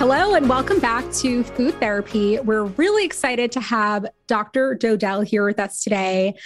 Hello, 0.00 0.34
and 0.34 0.48
welcome 0.48 0.78
back 0.80 1.04
to 1.12 1.44
Food 1.44 1.78
Therapy. 1.78 2.38
We're 2.38 2.64
really 2.64 3.04
excited 3.04 3.52
to 3.52 3.60
have 3.60 4.06
Dr. 4.28 4.74
Dodell 4.74 5.26
here 5.26 5.44
with 5.44 5.58
us 5.58 5.82
today. 5.82 6.36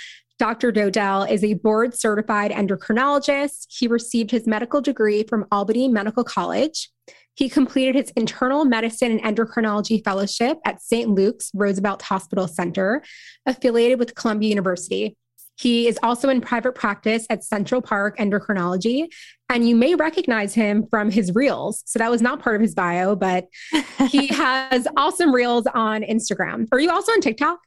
Dr. 0.41 0.73
Dodell 0.73 1.31
is 1.31 1.45
a 1.45 1.55
board 1.55 1.95
certified 1.95 2.51
endocrinologist. 2.51 3.67
He 3.69 3.87
received 3.87 4.33
his 4.33 4.49
medical 4.49 4.81
degree 4.81 5.23
from 5.23 5.47
Albany 5.53 5.87
Medical 5.87 6.25
College. 6.25 6.91
He 7.35 7.49
completed 7.49 7.95
his 7.95 8.11
internal 8.17 8.65
medicine 8.65 9.21
and 9.21 9.37
endocrinology 9.37 10.03
fellowship 10.03 10.59
at 10.65 10.83
St. 10.83 11.09
Luke's 11.09 11.53
Roosevelt 11.55 12.03
Hospital 12.03 12.49
Center, 12.49 13.05
affiliated 13.47 14.01
with 14.01 14.17
Columbia 14.17 14.49
University. 14.49 15.17
He 15.57 15.87
is 15.87 15.99
also 16.03 16.29
in 16.29 16.41
private 16.41 16.75
practice 16.75 17.27
at 17.31 17.45
Central 17.45 17.81
Park 17.81 18.19
Endocrinology, 18.19 19.07
and 19.49 19.69
you 19.69 19.77
may 19.77 19.95
recognize 19.95 20.55
him 20.55 20.87
from 20.89 21.11
his 21.11 21.35
reels. 21.35 21.83
So 21.87 21.99
that 21.99 22.11
was 22.11 22.21
not 22.23 22.41
part 22.41 22.57
of 22.57 22.63
his 22.63 22.75
bio, 22.75 23.15
but 23.15 23.47
he 24.11 24.27
has 24.29 24.89
awesome 24.97 25.35
reels 25.35 25.67
on 25.75 26.03
Instagram. 26.03 26.67
Are 26.73 26.81
you 26.81 26.91
also 26.91 27.13
on 27.13 27.21
TikTok? 27.21 27.61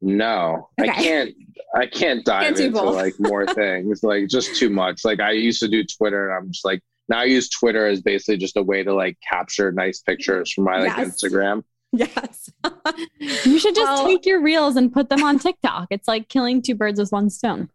No, 0.00 0.68
okay. 0.80 0.90
I 0.90 0.94
can't. 0.94 1.34
I 1.74 1.86
can't 1.86 2.24
dive 2.24 2.42
can't 2.42 2.60
into 2.60 2.80
both. 2.80 2.94
like 2.94 3.14
more 3.18 3.46
things. 3.54 4.02
Like 4.02 4.28
just 4.28 4.56
too 4.56 4.70
much. 4.70 5.04
Like 5.04 5.20
I 5.20 5.32
used 5.32 5.60
to 5.60 5.68
do 5.68 5.84
Twitter, 5.84 6.30
and 6.30 6.36
I'm 6.38 6.52
just 6.52 6.64
like 6.64 6.80
now 7.08 7.20
I 7.20 7.24
use 7.24 7.48
Twitter 7.48 7.86
as 7.86 8.00
basically 8.00 8.36
just 8.36 8.56
a 8.56 8.62
way 8.62 8.82
to 8.82 8.94
like 8.94 9.18
capture 9.28 9.72
nice 9.72 10.00
pictures 10.00 10.52
from 10.52 10.64
my 10.64 10.78
like 10.78 10.96
yes. 10.96 11.08
Instagram. 11.08 11.62
Yes. 11.92 12.50
you 13.44 13.58
should 13.58 13.74
just 13.74 13.90
well, 13.90 14.06
take 14.06 14.26
your 14.26 14.42
reels 14.42 14.76
and 14.76 14.92
put 14.92 15.08
them 15.08 15.22
on 15.22 15.38
TikTok. 15.38 15.88
It's 15.90 16.06
like 16.06 16.28
killing 16.28 16.60
two 16.60 16.74
birds 16.74 17.00
with 17.00 17.10
one 17.12 17.30
stone. 17.30 17.70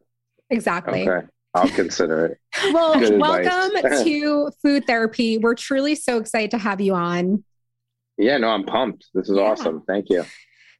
Exactly. 0.51 1.09
Okay. 1.09 1.27
I'll 1.55 1.69
consider 1.69 2.25
it. 2.25 2.39
well, 2.73 2.93
welcome 3.17 4.03
to 4.03 4.51
Food 4.61 4.85
Therapy. 4.85 5.37
We're 5.37 5.55
truly 5.55 5.95
so 5.95 6.17
excited 6.17 6.51
to 6.51 6.57
have 6.57 6.81
you 6.81 6.93
on. 6.93 7.43
Yeah, 8.17 8.37
no, 8.37 8.49
I'm 8.49 8.65
pumped. 8.65 9.07
This 9.13 9.29
is 9.29 9.37
yeah. 9.37 9.43
awesome. 9.43 9.83
Thank 9.87 10.09
you. 10.09 10.25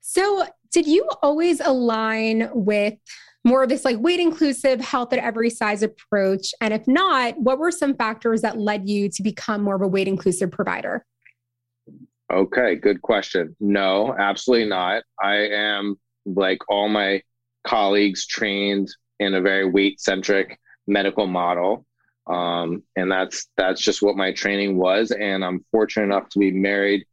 So, 0.02 0.46
did 0.72 0.88
you 0.88 1.08
always 1.22 1.60
align 1.60 2.50
with 2.54 2.96
more 3.46 3.64
of 3.64 3.70
this 3.70 3.86
like 3.86 3.98
weight 4.00 4.20
inclusive 4.20 4.80
health 4.80 5.14
at 5.14 5.20
every 5.20 5.50
size 5.50 5.84
approach? 5.84 6.54
And 6.62 6.74
if 6.74 6.88
not, 6.88 7.40
what 7.40 7.60
were 7.60 7.72
some 7.72 7.96
factors 7.96 8.42
that 8.42 8.58
led 8.58 8.88
you 8.88 9.10
to 9.10 9.24
become 9.24 9.62
more 9.62 9.76
of 9.76 9.82
a 9.82 9.88
weight 9.88 10.08
inclusive 10.08 10.52
provider? 10.52 11.06
Okay, 12.34 12.76
good 12.76 13.00
question. 13.04 13.56
No, 13.60 14.16
absolutely 14.18 14.68
not. 14.68 15.04
I 15.22 15.36
am 15.36 16.00
like 16.26 16.58
all 16.68 16.90
my 16.90 17.22
colleagues 17.64 18.26
trained 18.26 18.90
in 19.20 19.36
a 19.36 19.42
very 19.42 19.70
weight 19.70 20.02
centric 20.02 20.60
medical 20.88 21.28
model. 21.28 21.86
Um, 22.26 22.82
and 22.96 23.12
that's 23.12 23.50
that's 23.56 23.80
just 23.80 24.02
what 24.02 24.16
my 24.16 24.32
training 24.34 24.78
was. 24.78 25.12
And 25.12 25.46
I'm 25.46 25.64
fortunate 25.72 26.06
enough 26.06 26.30
to 26.30 26.40
be 26.40 26.50
married 26.50 27.06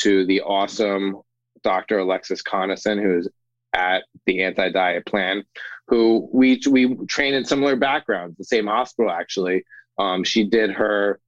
to 0.00 0.26
the 0.26 0.42
awesome 0.42 1.22
Dr. 1.62 2.00
Alexis 2.00 2.42
Conason, 2.42 3.02
who's 3.02 3.26
at 3.72 4.04
the 4.26 4.42
Anti 4.42 4.70
Diet 4.70 5.06
Plan, 5.06 5.44
who 5.86 6.28
we 6.30 6.60
we 6.68 6.94
train 7.06 7.32
in 7.32 7.46
similar 7.46 7.74
backgrounds, 7.74 8.36
the 8.36 8.44
same 8.44 8.66
hospital 8.66 9.10
actually. 9.10 9.64
Um, 9.96 10.24
she 10.24 10.44
did 10.44 10.72
her 10.72 11.20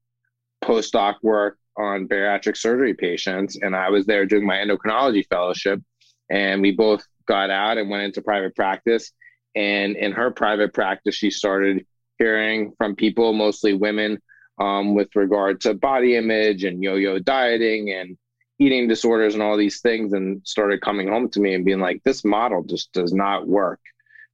postdoc 0.63 1.15
work 1.23 1.57
on 1.77 2.09
bariatric 2.09 2.57
surgery 2.57 2.95
patients, 2.95 3.59
and 3.61 3.75
I 3.75 3.91
was 3.91 4.07
there 4.07 4.27
doing 4.27 4.47
my 4.47 4.57
endocrinology 4.57 5.27
fellowship, 5.29 5.81
and 6.29 6.63
we 6.63 6.73
both 6.73 7.05
got 7.27 7.51
out 7.51 7.79
and 7.79 7.91
went 7.91 8.03
into 8.03 8.23
private 8.23 8.55
practice. 8.55 9.13
And 9.55 9.97
in 9.97 10.13
her 10.13 10.31
private 10.31 10.73
practice, 10.73 11.15
she 11.15 11.31
started 11.31 11.87
hearing 12.19 12.73
from 12.79 12.95
people, 12.95 13.33
mostly 13.33 13.73
women, 13.73 14.21
um, 14.59 14.95
with 14.95 15.15
regard 15.17 15.61
to 15.63 15.75
body 15.75 16.17
image 16.17 16.65
and 16.65 16.83
yo-yo 16.83 17.19
dieting 17.19 17.91
and 17.91 18.17
eating 18.59 18.89
disorders 18.89 19.35
and 19.35 19.43
all 19.43 19.57
these 19.57 19.81
things, 19.81 20.13
and 20.13 20.47
started 20.47 20.83
coming 20.83 21.09
home 21.09 21.31
to 21.31 21.41
me 21.41 21.55
and 21.55 21.65
being 21.65 21.81
like, 21.81 22.03
"This 22.05 22.25
model 22.25 22.63
just 22.63 22.93
does 22.93 23.13
not 23.13 23.49
work." 23.49 23.81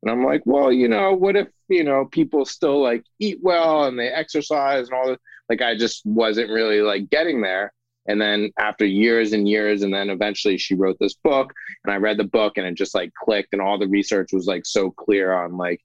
And 0.02 0.10
I'm 0.10 0.24
like, 0.24 0.42
well, 0.44 0.72
you 0.72 0.88
know, 0.88 1.14
what 1.14 1.36
if, 1.36 1.48
you 1.68 1.84
know, 1.84 2.06
people 2.06 2.44
still 2.44 2.82
like 2.82 3.04
eat 3.18 3.38
well 3.42 3.84
and 3.84 3.98
they 3.98 4.08
exercise 4.08 4.88
and 4.88 4.94
all 4.94 5.08
that? 5.08 5.20
Like, 5.48 5.62
I 5.62 5.76
just 5.76 6.04
wasn't 6.04 6.50
really 6.50 6.80
like 6.80 7.10
getting 7.10 7.40
there. 7.40 7.72
And 8.08 8.20
then 8.20 8.52
after 8.58 8.84
years 8.84 9.32
and 9.32 9.48
years, 9.48 9.82
and 9.82 9.92
then 9.92 10.10
eventually 10.10 10.58
she 10.58 10.74
wrote 10.74 10.96
this 11.00 11.14
book 11.14 11.52
and 11.84 11.92
I 11.92 11.96
read 11.96 12.18
the 12.18 12.24
book 12.24 12.56
and 12.56 12.66
it 12.66 12.74
just 12.74 12.94
like 12.94 13.12
clicked 13.14 13.52
and 13.52 13.60
all 13.60 13.78
the 13.78 13.88
research 13.88 14.32
was 14.32 14.46
like 14.46 14.64
so 14.64 14.90
clear 14.90 15.32
on 15.32 15.56
like 15.56 15.80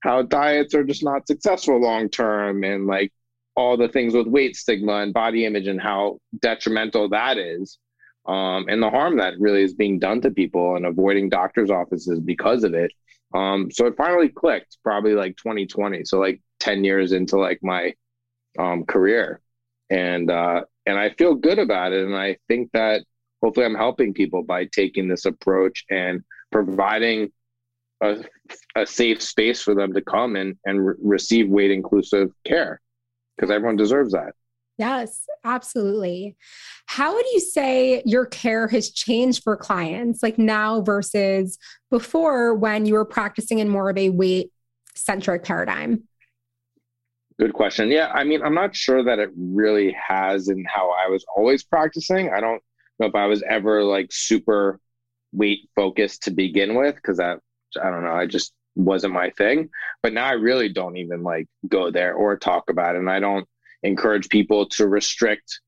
how 0.00 0.22
diets 0.22 0.74
are 0.74 0.84
just 0.84 1.04
not 1.04 1.26
successful 1.26 1.80
long 1.80 2.08
term 2.08 2.64
and 2.64 2.86
like 2.86 3.12
all 3.56 3.76
the 3.76 3.88
things 3.88 4.14
with 4.14 4.26
weight 4.26 4.54
stigma 4.54 4.96
and 4.96 5.14
body 5.14 5.44
image 5.44 5.66
and 5.66 5.80
how 5.80 6.18
detrimental 6.40 7.08
that 7.08 7.38
is. 7.38 7.78
Um, 8.26 8.66
and 8.68 8.82
the 8.82 8.90
harm 8.90 9.16
that 9.18 9.34
really 9.38 9.62
is 9.62 9.74
being 9.74 9.98
done 9.98 10.20
to 10.22 10.30
people 10.30 10.76
and 10.76 10.84
avoiding 10.84 11.28
doctors' 11.28 11.70
offices 11.70 12.20
because 12.20 12.64
of 12.64 12.74
it. 12.74 12.92
Um, 13.34 13.70
so 13.70 13.86
it 13.86 13.96
finally 13.96 14.28
clicked 14.28 14.78
probably 14.82 15.14
like 15.14 15.36
2020. 15.36 16.04
So 16.04 16.18
like 16.18 16.40
10 16.60 16.84
years 16.84 17.12
into 17.12 17.36
like 17.38 17.60
my 17.62 17.94
um, 18.58 18.84
career. 18.84 19.40
And 19.90 20.30
uh, 20.30 20.62
and 20.86 20.98
I 20.98 21.10
feel 21.10 21.34
good 21.34 21.58
about 21.58 21.92
it. 21.92 22.04
And 22.04 22.16
I 22.16 22.36
think 22.48 22.70
that 22.72 23.02
hopefully 23.42 23.66
I'm 23.66 23.74
helping 23.74 24.14
people 24.14 24.42
by 24.42 24.64
taking 24.66 25.08
this 25.08 25.24
approach 25.24 25.84
and 25.90 26.22
providing 26.50 27.30
a, 28.00 28.24
a 28.76 28.86
safe 28.86 29.22
space 29.22 29.62
for 29.62 29.74
them 29.74 29.92
to 29.94 30.00
come 30.00 30.36
and, 30.36 30.56
and 30.64 30.86
re- 30.86 30.94
receive 31.00 31.48
weight 31.48 31.70
inclusive 31.70 32.32
care 32.44 32.80
because 33.36 33.50
everyone 33.50 33.76
deserves 33.76 34.12
that. 34.12 34.34
Yes, 34.78 35.24
absolutely. 35.44 36.36
How 36.86 37.14
would 37.14 37.24
you 37.32 37.40
say 37.40 38.02
your 38.04 38.26
care 38.26 38.68
has 38.68 38.90
changed 38.90 39.42
for 39.42 39.56
clients 39.56 40.22
like 40.22 40.38
now 40.38 40.82
versus 40.82 41.58
before 41.90 42.54
when 42.54 42.84
you 42.84 42.94
were 42.94 43.06
practicing 43.06 43.58
in 43.58 43.68
more 43.68 43.88
of 43.88 43.96
a 43.96 44.10
weight 44.10 44.52
centric 44.94 45.44
paradigm? 45.44 46.02
Good 47.38 47.52
question. 47.52 47.90
Yeah, 47.90 48.10
I 48.14 48.24
mean, 48.24 48.42
I'm 48.42 48.54
not 48.54 48.74
sure 48.74 49.02
that 49.04 49.18
it 49.18 49.30
really 49.36 49.92
has 49.92 50.48
in 50.48 50.64
how 50.66 50.90
I 50.90 51.08
was 51.08 51.24
always 51.36 51.62
practicing. 51.62 52.30
I 52.30 52.40
don't 52.40 52.62
know 52.98 53.06
if 53.06 53.14
I 53.14 53.26
was 53.26 53.42
ever 53.48 53.82
like 53.82 54.08
super 54.10 54.80
weight 55.32 55.68
focused 55.74 56.22
to 56.24 56.30
begin 56.30 56.74
with 56.74 56.94
because 56.96 57.18
that 57.18 57.40
I 57.82 57.90
don't 57.90 58.04
know, 58.04 58.14
I 58.14 58.26
just 58.26 58.52
wasn't 58.74 59.12
my 59.12 59.30
thing. 59.30 59.70
But 60.02 60.12
now 60.12 60.26
I 60.26 60.32
really 60.32 60.70
don't 60.70 60.96
even 60.96 61.22
like 61.22 61.46
go 61.68 61.90
there 61.90 62.14
or 62.14 62.36
talk 62.36 62.70
about 62.70 62.94
it. 62.94 63.00
And 63.00 63.10
I 63.10 63.20
don't 63.20 63.46
encourage 63.86 64.28
people 64.28 64.66
to 64.70 64.86
restrict 64.86 65.60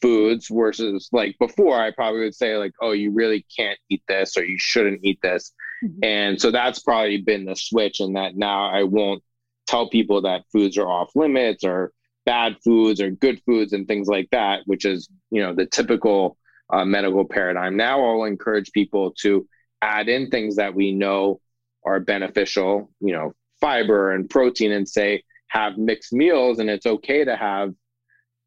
foods 0.00 0.48
versus 0.50 1.08
like 1.12 1.36
before 1.38 1.80
I 1.80 1.90
probably 1.90 2.20
would 2.20 2.34
say 2.34 2.56
like, 2.56 2.72
oh, 2.80 2.92
you 2.92 3.10
really 3.10 3.46
can't 3.56 3.78
eat 3.88 4.02
this 4.08 4.36
or 4.36 4.44
you 4.44 4.58
shouldn't 4.58 5.00
eat 5.02 5.18
this. 5.22 5.52
Mm-hmm. 5.84 6.04
And 6.04 6.40
so 6.40 6.50
that's 6.50 6.80
probably 6.80 7.18
been 7.18 7.44
the 7.44 7.56
switch 7.56 8.00
and 8.00 8.16
that 8.16 8.36
now 8.36 8.68
I 8.68 8.82
won't 8.82 9.22
tell 9.66 9.88
people 9.88 10.22
that 10.22 10.44
foods 10.52 10.76
are 10.78 10.88
off 10.88 11.14
limits 11.14 11.64
or 11.64 11.92
bad 12.26 12.56
foods 12.64 13.00
or 13.00 13.10
good 13.10 13.40
foods 13.44 13.72
and 13.72 13.86
things 13.86 14.08
like 14.08 14.28
that, 14.30 14.62
which 14.66 14.84
is, 14.84 15.08
you 15.30 15.42
know, 15.42 15.54
the 15.54 15.66
typical 15.66 16.36
uh, 16.70 16.84
medical 16.84 17.24
paradigm. 17.24 17.76
Now 17.76 18.04
I'll 18.04 18.24
encourage 18.24 18.72
people 18.72 19.12
to 19.20 19.46
add 19.82 20.08
in 20.08 20.30
things 20.30 20.56
that 20.56 20.74
we 20.74 20.92
know 20.92 21.40
are 21.84 22.00
beneficial, 22.00 22.90
you 23.00 23.12
know, 23.12 23.32
fiber 23.60 24.12
and 24.12 24.28
protein 24.28 24.72
and 24.72 24.88
say, 24.88 25.22
have 25.54 25.78
mixed 25.78 26.12
meals 26.12 26.58
and 26.58 26.68
it's 26.68 26.84
okay 26.84 27.24
to 27.24 27.36
have 27.36 27.72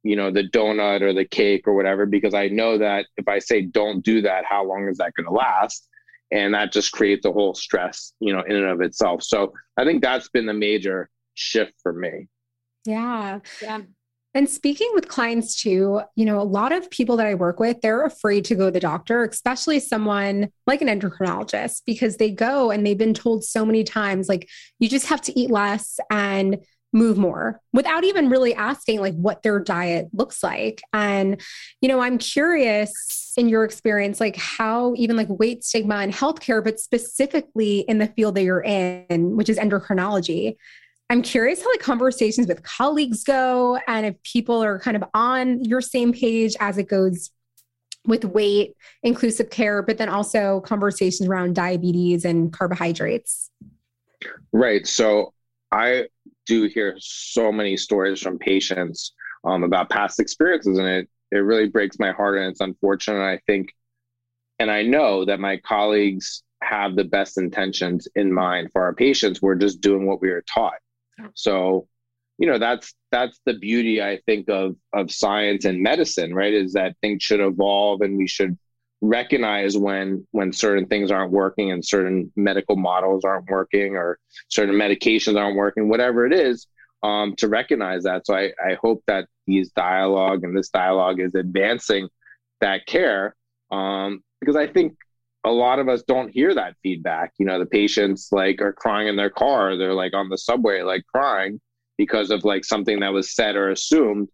you 0.04 0.16
know 0.16 0.30
the 0.30 0.44
donut 0.50 1.02
or 1.02 1.14
the 1.14 1.26
cake 1.26 1.68
or 1.68 1.74
whatever 1.74 2.06
because 2.06 2.34
i 2.34 2.48
know 2.48 2.78
that 2.78 3.06
if 3.18 3.28
i 3.28 3.40
say 3.40 3.62
don't 3.62 4.04
do 4.04 4.22
that 4.22 4.44
how 4.46 4.64
long 4.64 4.88
is 4.88 4.98
that 4.98 5.14
going 5.16 5.26
to 5.26 5.34
last? 5.34 5.88
And 6.30 6.54
that 6.56 6.74
just 6.74 6.92
creates 6.92 7.26
a 7.26 7.32
whole 7.32 7.56
stress 7.56 8.14
you 8.20 8.34
know 8.34 8.42
in 8.42 8.56
and 8.56 8.66
of 8.66 8.82
itself. 8.82 9.24
So 9.24 9.54
i 9.78 9.86
think 9.86 10.02
that's 10.02 10.30
been 10.30 10.46
the 10.46 10.54
major 10.54 11.10
shift 11.34 11.74
for 11.82 11.94
me. 11.94 12.28
Yeah. 12.86 13.40
Yeah. 13.62 13.82
And 14.34 14.48
speaking 14.48 14.90
with 14.94 15.08
clients 15.08 15.60
too, 15.60 16.02
you 16.16 16.26
know, 16.26 16.40
a 16.40 16.44
lot 16.44 16.72
of 16.72 16.92
people 16.92 17.18
that 17.18 17.26
I 17.26 17.34
work 17.34 17.60
with, 17.60 17.82
they're 17.82 18.06
afraid 18.06 18.46
to 18.46 18.56
go 18.56 18.66
to 18.66 18.72
the 18.72 18.80
doctor, 18.80 19.24
especially 19.24 19.80
someone 19.80 20.50
like 20.68 20.82
an 20.84 20.88
endocrinologist, 20.88 21.82
because 21.88 22.18
they 22.18 22.30
go 22.30 22.70
and 22.70 22.86
they've 22.86 22.98
been 22.98 23.16
told 23.16 23.44
so 23.44 23.66
many 23.66 23.84
times, 23.84 24.30
like, 24.30 24.48
you 24.78 24.90
just 24.90 25.08
have 25.08 25.22
to 25.22 25.40
eat 25.40 25.50
less 25.50 26.00
and 26.12 26.58
move 26.98 27.18
more 27.18 27.62
without 27.74 28.04
even 28.04 28.30
really 28.30 28.54
asking 28.56 29.00
like 29.00 29.14
what 29.16 29.44
their 29.44 29.60
diet 29.60 30.08
looks 30.14 30.44
like 30.44 30.82
and 30.94 31.42
you 31.82 31.88
know 31.88 32.00
i'm 32.00 32.18
curious 32.18 33.34
in 33.38 33.48
your 33.48 33.64
experience 33.64 34.20
like 34.20 34.36
how 34.36 34.94
even 34.96 35.16
like 35.16 35.28
weight 35.30 35.64
stigma 35.64 35.96
and 35.96 36.14
healthcare 36.14 36.64
but 36.64 36.80
specifically 36.80 37.80
in 37.82 38.00
the 38.00 38.08
field 38.08 38.36
that 38.36 38.44
you're 38.44 38.64
in 38.64 39.36
which 39.36 39.50
is 39.50 39.58
endocrinology 39.58 40.56
I'm 41.10 41.22
curious 41.22 41.62
how 41.62 41.72
like 41.72 41.80
conversations 41.80 42.48
with 42.48 42.64
colleagues 42.64 43.24
go 43.24 43.80
and 43.88 44.06
if 44.06 44.22
people 44.24 44.62
are 44.62 44.78
kind 44.78 44.98
of 44.98 45.06
on 45.14 45.64
your 45.64 45.80
same 45.80 46.12
page 46.12 46.58
as 46.60 46.78
it 46.78 46.90
goes 46.90 47.32
with 48.08 48.26
weight, 48.26 48.76
inclusive 49.04 49.50
care, 49.50 49.82
but 49.82 49.98
then 49.98 50.10
also 50.10 50.62
conversations 50.62 51.30
around 51.30 51.56
diabetes 51.56 52.26
and 52.26 52.52
carbohydrates. 52.52 53.52
Right. 54.52 54.88
So 54.88 55.34
I 55.72 56.08
do 56.48 56.64
hear 56.66 56.96
so 57.00 57.52
many 57.52 57.78
stories 57.78 58.22
from 58.22 58.40
patients 58.40 59.14
um, 59.44 59.64
about 59.64 59.90
past 59.90 60.20
experiences, 60.20 60.78
and 60.78 60.88
it 60.88 61.10
it 61.32 61.40
really 61.40 61.68
breaks 61.68 62.00
my 62.00 62.12
heart, 62.12 62.38
and 62.38 62.50
it's 62.50 62.62
unfortunate. 62.62 63.22
I 63.22 63.40
think, 63.48 63.74
and 64.60 64.72
I 64.72 64.82
know 64.82 65.26
that 65.26 65.40
my 65.40 65.58
colleagues 65.58 66.44
have 66.64 66.96
the 66.96 67.04
best 67.04 67.38
intentions 67.38 68.08
in 68.16 68.34
mind 68.34 68.70
for 68.72 68.82
our 68.82 68.94
patients. 68.94 69.42
We're 69.42 69.56
just 69.56 69.82
doing 69.82 70.08
what 70.08 70.22
we 70.22 70.30
were 70.30 70.44
taught. 70.54 70.80
So, 71.36 71.88
you 72.38 72.48
know, 72.48 72.60
that's 72.60 72.94
that's 73.12 73.40
the 73.46 73.54
beauty 73.56 74.02
I 74.02 74.20
think 74.26 74.50
of 74.50 74.76
of 74.94 75.12
science 75.12 75.66
and 75.66 75.82
medicine, 75.82 76.34
right? 76.34 76.54
Is 76.54 76.74
that 76.74 76.96
things 77.02 77.24
should 77.24 77.40
evolve 77.40 78.02
and 78.02 78.18
we 78.18 78.28
should 78.28 78.58
recognize 79.02 79.78
when 79.78 80.26
when 80.32 80.52
certain 80.52 80.88
things 80.88 81.12
aren't 81.12 81.32
working 81.32 81.72
and 81.72 81.86
certain 81.86 82.32
medical 82.36 82.76
models 82.76 83.24
aren't 83.24 83.50
working 83.50 83.96
or 83.96 84.18
certain 84.50 84.76
medications 84.76 85.40
aren't 85.40 85.56
working, 85.56 85.90
whatever 85.90 86.26
it 86.26 86.34
is, 86.34 86.68
um, 87.04 87.36
to 87.38 87.48
recognize 87.48 88.04
that. 88.04 88.26
So 88.26 88.36
I, 88.36 88.52
I 88.64 88.76
hope 88.82 89.04
that 89.08 89.28
these 89.46 89.70
dialogue 89.72 90.44
and 90.44 90.58
this 90.58 90.70
dialogue 90.70 91.20
is 91.20 91.36
advancing 91.36 92.10
that 92.60 92.86
care 92.88 93.36
um, 93.72 94.22
because 94.40 94.56
I 94.56 94.68
think 94.68 94.96
a 95.44 95.52
lot 95.52 95.80
of 95.80 95.88
us 95.88 96.04
don't 96.04 96.30
hear 96.30 96.54
that 96.56 96.76
feedback. 96.84 97.34
You 97.38 97.46
know, 97.46 97.60
the 97.60 97.66
patients 97.66 98.30
like 98.32 98.62
are 98.62 98.74
crying 98.74 99.08
in 99.08 99.16
their 99.16 99.30
car, 99.30 99.78
they're 99.78 99.94
like 99.94 100.14
on 100.14 100.30
the 100.30 100.38
subway, 100.38 100.82
like 100.82 101.06
crying 101.14 101.62
because 101.98 102.32
of 102.32 102.44
like 102.44 102.66
something 102.66 103.00
that 103.00 103.14
was 103.14 103.34
said 103.34 103.56
or 103.56 103.70
assumed. 103.70 104.30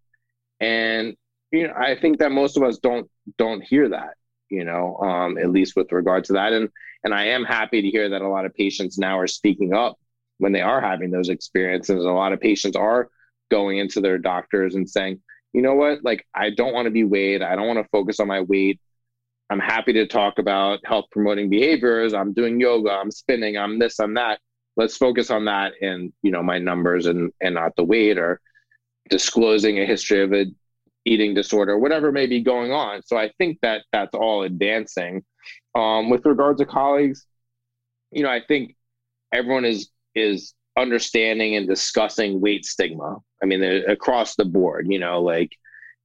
And 0.59 1.15
you 1.51 1.67
know, 1.67 1.73
I 1.77 1.95
think 1.95 2.19
that 2.19 2.31
most 2.31 2.57
of 2.57 2.63
us 2.63 2.77
don't 2.79 3.09
don't 3.37 3.61
hear 3.61 3.89
that, 3.89 4.15
you 4.49 4.63
know, 4.63 4.97
um, 4.97 5.37
at 5.37 5.51
least 5.51 5.75
with 5.75 5.91
regard 5.91 6.23
to 6.25 6.33
that. 6.33 6.53
And 6.53 6.69
and 7.03 7.13
I 7.13 7.25
am 7.25 7.43
happy 7.43 7.81
to 7.81 7.89
hear 7.89 8.09
that 8.09 8.21
a 8.21 8.27
lot 8.27 8.45
of 8.45 8.53
patients 8.53 8.97
now 8.97 9.19
are 9.19 9.27
speaking 9.27 9.73
up 9.73 9.97
when 10.37 10.51
they 10.51 10.61
are 10.61 10.81
having 10.81 11.11
those 11.11 11.29
experiences. 11.29 12.05
A 12.05 12.09
lot 12.11 12.33
of 12.33 12.39
patients 12.39 12.75
are 12.75 13.09
going 13.51 13.77
into 13.77 13.99
their 13.99 14.17
doctors 14.17 14.75
and 14.75 14.89
saying, 14.89 15.21
you 15.53 15.61
know 15.61 15.75
what, 15.75 16.03
like 16.03 16.25
I 16.33 16.49
don't 16.49 16.73
want 16.73 16.85
to 16.85 16.91
be 16.91 17.03
weighed. 17.03 17.41
I 17.41 17.55
don't 17.55 17.67
want 17.67 17.79
to 17.79 17.89
focus 17.89 18.19
on 18.19 18.27
my 18.27 18.41
weight. 18.41 18.79
I'm 19.49 19.59
happy 19.59 19.93
to 19.93 20.07
talk 20.07 20.39
about 20.39 20.79
health 20.85 21.05
promoting 21.11 21.49
behaviors. 21.49 22.13
I'm 22.13 22.33
doing 22.33 22.59
yoga, 22.59 22.91
I'm 22.91 23.11
spinning, 23.11 23.57
I'm 23.57 23.77
this, 23.77 23.99
I'm 23.99 24.13
that. 24.15 24.39
Let's 24.75 24.97
focus 24.97 25.29
on 25.29 25.45
that 25.45 25.73
and 25.81 26.11
you 26.23 26.31
know 26.31 26.41
my 26.41 26.57
numbers 26.57 27.05
and 27.05 27.31
and 27.41 27.55
not 27.55 27.75
the 27.75 27.83
weight 27.83 28.17
or 28.17 28.41
disclosing 29.09 29.79
a 29.79 29.85
history 29.85 30.23
of 30.23 30.33
a 30.33 30.45
eating 31.05 31.33
disorder, 31.33 31.77
whatever 31.77 32.11
may 32.11 32.27
be 32.27 32.41
going 32.41 32.71
on. 32.71 33.01
So 33.03 33.17
I 33.17 33.31
think 33.37 33.59
that 33.61 33.83
that's 33.91 34.13
all 34.13 34.43
advancing. 34.43 35.23
Um, 35.75 36.09
with 36.09 36.25
regards 36.25 36.59
to 36.59 36.65
colleagues, 36.65 37.25
you 38.11 38.23
know, 38.23 38.29
I 38.29 38.41
think 38.47 38.75
everyone 39.33 39.65
is 39.65 39.89
is 40.15 40.53
understanding 40.77 41.55
and 41.55 41.67
discussing 41.67 42.41
weight 42.41 42.65
stigma. 42.65 43.17
I 43.41 43.45
mean, 43.45 43.63
across 43.63 44.35
the 44.35 44.45
board, 44.45 44.87
you 44.89 44.99
know, 44.99 45.21
like 45.21 45.51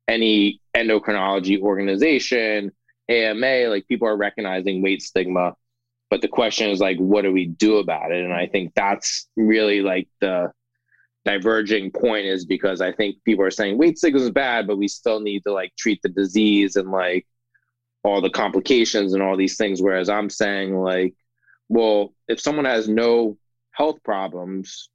any 0.08 0.60
endocrinology 0.74 1.60
organization, 1.60 2.72
AMA, 3.08 3.68
like 3.68 3.86
people 3.86 4.08
are 4.08 4.16
recognizing 4.16 4.82
weight 4.82 5.02
stigma. 5.02 5.54
But 6.10 6.22
the 6.22 6.28
question 6.28 6.70
is 6.70 6.80
like, 6.80 6.96
what 6.98 7.22
do 7.22 7.32
we 7.32 7.46
do 7.46 7.76
about 7.76 8.12
it? 8.12 8.24
And 8.24 8.32
I 8.32 8.46
think 8.46 8.72
that's 8.74 9.28
really 9.36 9.82
like 9.82 10.08
the 10.20 10.52
diverging 11.24 11.90
point 11.90 12.26
is 12.26 12.44
because 12.44 12.80
I 12.80 12.92
think 12.92 13.16
people 13.24 13.44
are 13.44 13.50
saying 13.50 13.78
weight 13.78 13.98
stigma 13.98 14.20
is 14.20 14.30
bad, 14.30 14.66
but 14.66 14.78
we 14.78 14.88
still 14.88 15.20
need 15.20 15.42
to 15.44 15.52
like 15.52 15.74
treat 15.76 16.00
the 16.02 16.08
disease 16.08 16.76
and 16.76 16.90
like 16.90 17.26
all 18.04 18.20
the 18.20 18.30
complications 18.30 19.12
and 19.12 19.22
all 19.22 19.36
these 19.36 19.56
things. 19.56 19.82
Whereas 19.82 20.08
I'm 20.08 20.30
saying 20.30 20.76
like, 20.76 21.14
well, 21.68 22.14
if 22.28 22.40
someone 22.40 22.64
has 22.64 22.88
no 22.88 23.36
health 23.72 24.02
problems, 24.02 24.88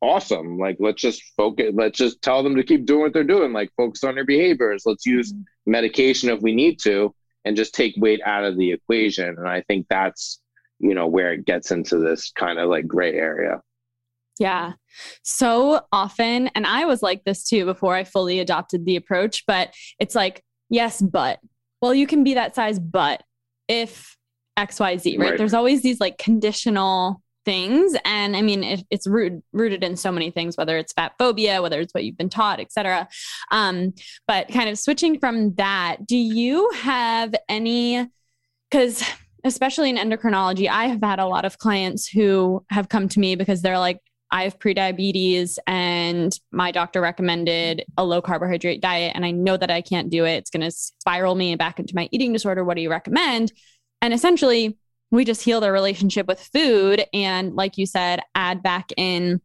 awesome. 0.00 0.58
Like 0.58 0.76
let's 0.80 1.00
just 1.00 1.22
focus. 1.36 1.72
Let's 1.72 1.98
just 1.98 2.22
tell 2.22 2.42
them 2.42 2.56
to 2.56 2.62
keep 2.64 2.84
doing 2.84 3.02
what 3.02 3.12
they're 3.12 3.24
doing. 3.24 3.52
Like 3.52 3.70
focus 3.76 4.04
on 4.04 4.14
their 4.14 4.24
behaviors. 4.24 4.82
Let's 4.84 5.06
use 5.06 5.32
mm-hmm. 5.32 5.70
medication 5.70 6.28
if 6.28 6.42
we 6.42 6.54
need 6.54 6.78
to 6.80 7.14
and 7.44 7.56
just 7.56 7.74
take 7.74 7.94
weight 7.96 8.20
out 8.24 8.44
of 8.44 8.56
the 8.56 8.72
equation. 8.72 9.28
And 9.28 9.48
I 9.48 9.62
think 9.62 9.86
that's, 9.88 10.40
you 10.78 10.94
know, 10.94 11.06
where 11.06 11.32
it 11.32 11.46
gets 11.46 11.70
into 11.70 11.98
this 11.98 12.30
kind 12.32 12.58
of 12.58 12.68
like 12.68 12.86
gray 12.86 13.14
area. 13.14 13.60
Yeah. 14.38 14.72
So 15.22 15.82
often, 15.92 16.48
and 16.48 16.66
I 16.66 16.84
was 16.84 17.02
like 17.02 17.24
this 17.24 17.44
too 17.44 17.64
before 17.64 17.94
I 17.94 18.04
fully 18.04 18.40
adopted 18.40 18.84
the 18.84 18.96
approach, 18.96 19.44
but 19.46 19.74
it's 19.98 20.14
like, 20.14 20.42
yes, 20.70 21.00
but, 21.00 21.38
well, 21.80 21.94
you 21.94 22.06
can 22.06 22.24
be 22.24 22.34
that 22.34 22.54
size, 22.54 22.78
but 22.78 23.22
if 23.68 24.16
XYZ, 24.58 25.18
right? 25.18 25.30
right? 25.30 25.38
There's 25.38 25.54
always 25.54 25.82
these 25.82 26.00
like 26.00 26.18
conditional 26.18 27.22
things 27.44 27.96
and 28.04 28.36
i 28.36 28.42
mean 28.42 28.62
it, 28.62 28.84
it's 28.90 29.06
root, 29.06 29.42
rooted 29.52 29.82
in 29.82 29.96
so 29.96 30.12
many 30.12 30.30
things 30.30 30.56
whether 30.56 30.76
it's 30.76 30.92
fat 30.92 31.12
phobia 31.18 31.60
whether 31.60 31.80
it's 31.80 31.92
what 31.92 32.04
you've 32.04 32.16
been 32.16 32.28
taught 32.28 32.60
etc 32.60 33.08
um, 33.50 33.92
but 34.26 34.48
kind 34.48 34.68
of 34.68 34.78
switching 34.78 35.18
from 35.18 35.54
that 35.54 36.06
do 36.06 36.16
you 36.16 36.70
have 36.70 37.34
any 37.48 38.06
because 38.70 39.02
especially 39.44 39.90
in 39.90 39.96
endocrinology 39.96 40.68
i 40.68 40.86
have 40.86 41.02
had 41.02 41.18
a 41.18 41.26
lot 41.26 41.44
of 41.44 41.58
clients 41.58 42.06
who 42.06 42.64
have 42.70 42.88
come 42.88 43.08
to 43.08 43.18
me 43.18 43.34
because 43.34 43.60
they're 43.62 43.78
like 43.78 43.98
I 44.32 44.44
have 44.44 44.58
prediabetes 44.58 45.58
and 45.66 46.36
my 46.50 46.72
doctor 46.72 47.00
recommended 47.00 47.84
a 47.98 48.04
low 48.04 48.22
carbohydrate 48.22 48.80
diet 48.80 49.12
and 49.14 49.24
I 49.24 49.30
know 49.30 49.58
that 49.58 49.70
I 49.70 49.82
can't 49.82 50.10
do 50.10 50.24
it. 50.24 50.36
It's 50.38 50.50
going 50.50 50.62
to 50.62 50.70
spiral 50.70 51.34
me 51.34 51.54
back 51.54 51.78
into 51.78 51.94
my 51.94 52.08
eating 52.10 52.32
disorder. 52.32 52.64
What 52.64 52.76
do 52.76 52.82
you 52.82 52.90
recommend? 52.90 53.52
And 54.00 54.14
essentially, 54.14 54.78
we 55.12 55.26
just 55.26 55.42
heal 55.42 55.60
their 55.60 55.72
relationship 55.72 56.26
with 56.26 56.40
food 56.40 57.04
and 57.12 57.54
like 57.54 57.78
you 57.78 57.86
said 57.86 58.20
add 58.34 58.62
back 58.62 58.90
in 58.96 59.40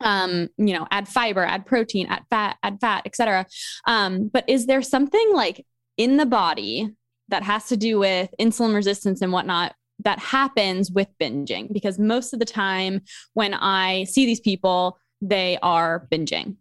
um 0.00 0.48
you 0.56 0.74
know 0.74 0.86
add 0.92 1.08
fiber 1.08 1.42
add 1.42 1.66
protein 1.66 2.06
add 2.06 2.22
fat 2.30 2.56
add 2.62 2.78
fat 2.80 3.02
etc 3.04 3.44
um 3.86 4.28
but 4.32 4.44
is 4.46 4.66
there 4.66 4.82
something 4.82 5.32
like 5.32 5.66
in 5.96 6.18
the 6.18 6.26
body 6.26 6.88
that 7.28 7.42
has 7.42 7.66
to 7.66 7.76
do 7.76 7.98
with 7.98 8.30
insulin 8.38 8.74
resistance 8.74 9.20
and 9.22 9.32
whatnot 9.32 9.74
that 10.00 10.18
happens 10.18 10.90
with 10.90 11.08
binging 11.20 11.72
because 11.72 11.98
most 11.98 12.32
of 12.32 12.38
the 12.38 12.44
time 12.44 13.00
when 13.34 13.54
i 13.54 14.04
see 14.04 14.26
these 14.26 14.40
people 14.40 14.98
they 15.20 15.58
are 15.62 16.06
binging 16.12 16.56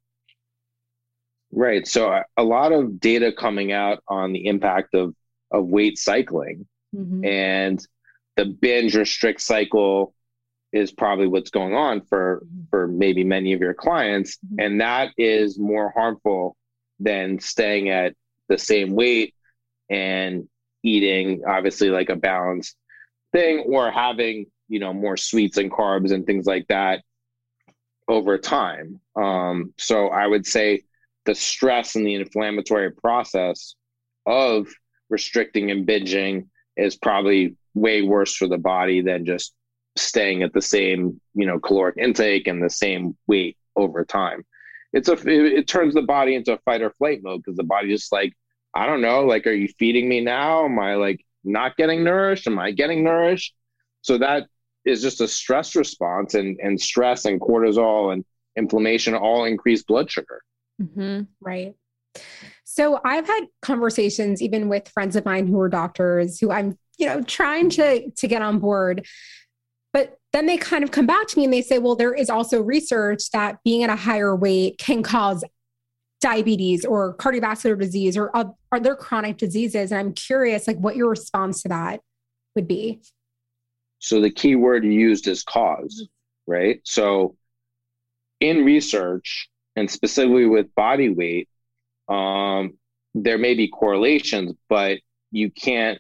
right 1.51 1.87
so 1.87 2.21
a 2.37 2.43
lot 2.43 2.71
of 2.71 2.99
data 2.99 3.31
coming 3.31 3.71
out 3.71 4.03
on 4.07 4.33
the 4.33 4.47
impact 4.47 4.93
of 4.93 5.13
of 5.51 5.65
weight 5.65 5.97
cycling 5.97 6.65
mm-hmm. 6.95 7.23
and 7.23 7.85
the 8.35 8.45
binge 8.45 8.95
restrict 8.95 9.41
cycle 9.41 10.13
is 10.73 10.91
probably 10.91 11.27
what's 11.27 11.49
going 11.49 11.73
on 11.73 12.01
for 12.01 12.43
mm-hmm. 12.45 12.63
for 12.69 12.87
maybe 12.87 13.23
many 13.23 13.53
of 13.53 13.61
your 13.61 13.73
clients 13.73 14.37
mm-hmm. 14.37 14.59
and 14.59 14.81
that 14.81 15.11
is 15.17 15.57
more 15.57 15.91
harmful 15.95 16.55
than 16.99 17.39
staying 17.39 17.89
at 17.89 18.13
the 18.49 18.57
same 18.57 18.93
weight 18.93 19.33
and 19.89 20.47
eating 20.83 21.43
obviously 21.47 21.89
like 21.89 22.09
a 22.09 22.15
balanced 22.15 22.75
thing 23.31 23.65
or 23.67 23.91
having 23.91 24.45
you 24.67 24.79
know 24.79 24.93
more 24.93 25.17
sweets 25.17 25.57
and 25.57 25.71
carbs 25.71 26.11
and 26.11 26.25
things 26.25 26.45
like 26.45 26.67
that 26.67 27.03
over 28.07 28.37
time. 28.37 28.99
Um, 29.15 29.73
so 29.77 30.07
i 30.07 30.25
would 30.25 30.45
say 30.45 30.83
the 31.25 31.35
stress 31.35 31.95
and 31.95 32.07
the 32.07 32.15
inflammatory 32.15 32.91
process 32.91 33.75
of 34.25 34.67
restricting 35.09 35.71
and 35.71 35.87
binging 35.87 36.47
is 36.77 36.95
probably 36.95 37.55
way 37.73 38.01
worse 38.01 38.35
for 38.35 38.47
the 38.47 38.57
body 38.57 39.01
than 39.01 39.25
just 39.25 39.53
staying 39.95 40.43
at 40.43 40.53
the 40.53 40.61
same 40.61 41.19
you 41.33 41.45
know 41.45 41.59
caloric 41.59 41.97
intake 41.97 42.47
and 42.47 42.63
the 42.63 42.69
same 42.69 43.17
weight 43.27 43.57
over 43.75 44.05
time. 44.05 44.43
It's 44.93 45.09
a 45.09 45.13
it, 45.13 45.53
it 45.59 45.67
turns 45.67 45.93
the 45.93 46.01
body 46.01 46.35
into 46.35 46.53
a 46.53 46.59
fight 46.59 46.81
or 46.81 46.91
flight 46.91 47.21
mode 47.23 47.41
because 47.43 47.57
the 47.57 47.63
body 47.63 47.89
just 47.89 48.11
like 48.11 48.33
i 48.73 48.85
don't 48.85 49.01
know 49.01 49.25
like 49.25 49.47
are 49.47 49.51
you 49.53 49.67
feeding 49.79 50.07
me 50.07 50.21
now? 50.21 50.65
Am 50.65 50.79
i 50.79 50.95
like 50.95 51.25
not 51.47 51.75
getting 51.77 52.03
nourished 52.03 52.47
am 52.47 52.59
i 52.59 52.71
getting 52.71 53.03
nourished 53.03 53.53
so 54.01 54.17
that 54.17 54.47
is 54.85 55.01
just 55.01 55.21
a 55.21 55.27
stress 55.27 55.75
response 55.75 56.33
and 56.33 56.59
and 56.59 56.79
stress 56.79 57.25
and 57.25 57.41
cortisol 57.41 58.13
and 58.13 58.23
inflammation 58.55 59.13
all 59.13 59.45
increase 59.45 59.83
blood 59.83 60.09
sugar 60.09 60.41
Mm-hmm. 60.81 61.21
Right. 61.41 61.75
So 62.63 62.99
I've 63.03 63.27
had 63.27 63.45
conversations 63.61 64.41
even 64.41 64.69
with 64.69 64.89
friends 64.89 65.15
of 65.15 65.25
mine 65.25 65.47
who 65.47 65.59
are 65.59 65.69
doctors 65.69 66.39
who 66.39 66.51
I'm, 66.51 66.77
you 66.97 67.07
know, 67.07 67.21
trying 67.23 67.69
to 67.71 68.09
to 68.09 68.27
get 68.27 68.41
on 68.41 68.59
board. 68.59 69.05
But 69.93 70.17
then 70.33 70.45
they 70.45 70.57
kind 70.57 70.83
of 70.83 70.91
come 70.91 71.07
back 71.07 71.27
to 71.27 71.37
me 71.37 71.45
and 71.45 71.53
they 71.53 71.61
say, 71.61 71.79
well, 71.79 71.95
there 71.95 72.13
is 72.13 72.29
also 72.29 72.61
research 72.61 73.31
that 73.31 73.57
being 73.63 73.83
at 73.83 73.89
a 73.89 73.95
higher 73.95 74.35
weight 74.35 74.77
can 74.77 75.01
cause 75.01 75.43
diabetes 76.19 76.83
or 76.85 77.15
cardiovascular 77.15 77.79
disease 77.79 78.17
or 78.17 78.31
other 78.71 78.95
chronic 78.95 79.37
diseases. 79.37 79.91
And 79.91 79.99
i'm 79.99 80.13
curious 80.13 80.67
like 80.67 80.77
what 80.77 80.95
your 80.95 81.09
response 81.09 81.61
to 81.63 81.69
that 81.69 82.01
would 82.55 82.67
be. 82.67 83.01
So 83.99 84.21
the 84.21 84.31
key 84.31 84.55
word 84.55 84.83
you 84.83 84.91
used 84.91 85.27
is 85.27 85.43
cause 85.43 86.07
right? 86.47 86.79
So 86.85 87.35
in 88.39 88.63
research 88.63 89.49
and 89.75 89.89
specifically 89.89 90.45
with 90.45 90.73
body 90.75 91.09
weight 91.09 91.49
um, 92.07 92.77
there 93.13 93.37
may 93.37 93.53
be 93.53 93.67
correlations 93.67 94.53
but 94.69 94.99
you 95.31 95.51
can't 95.51 95.99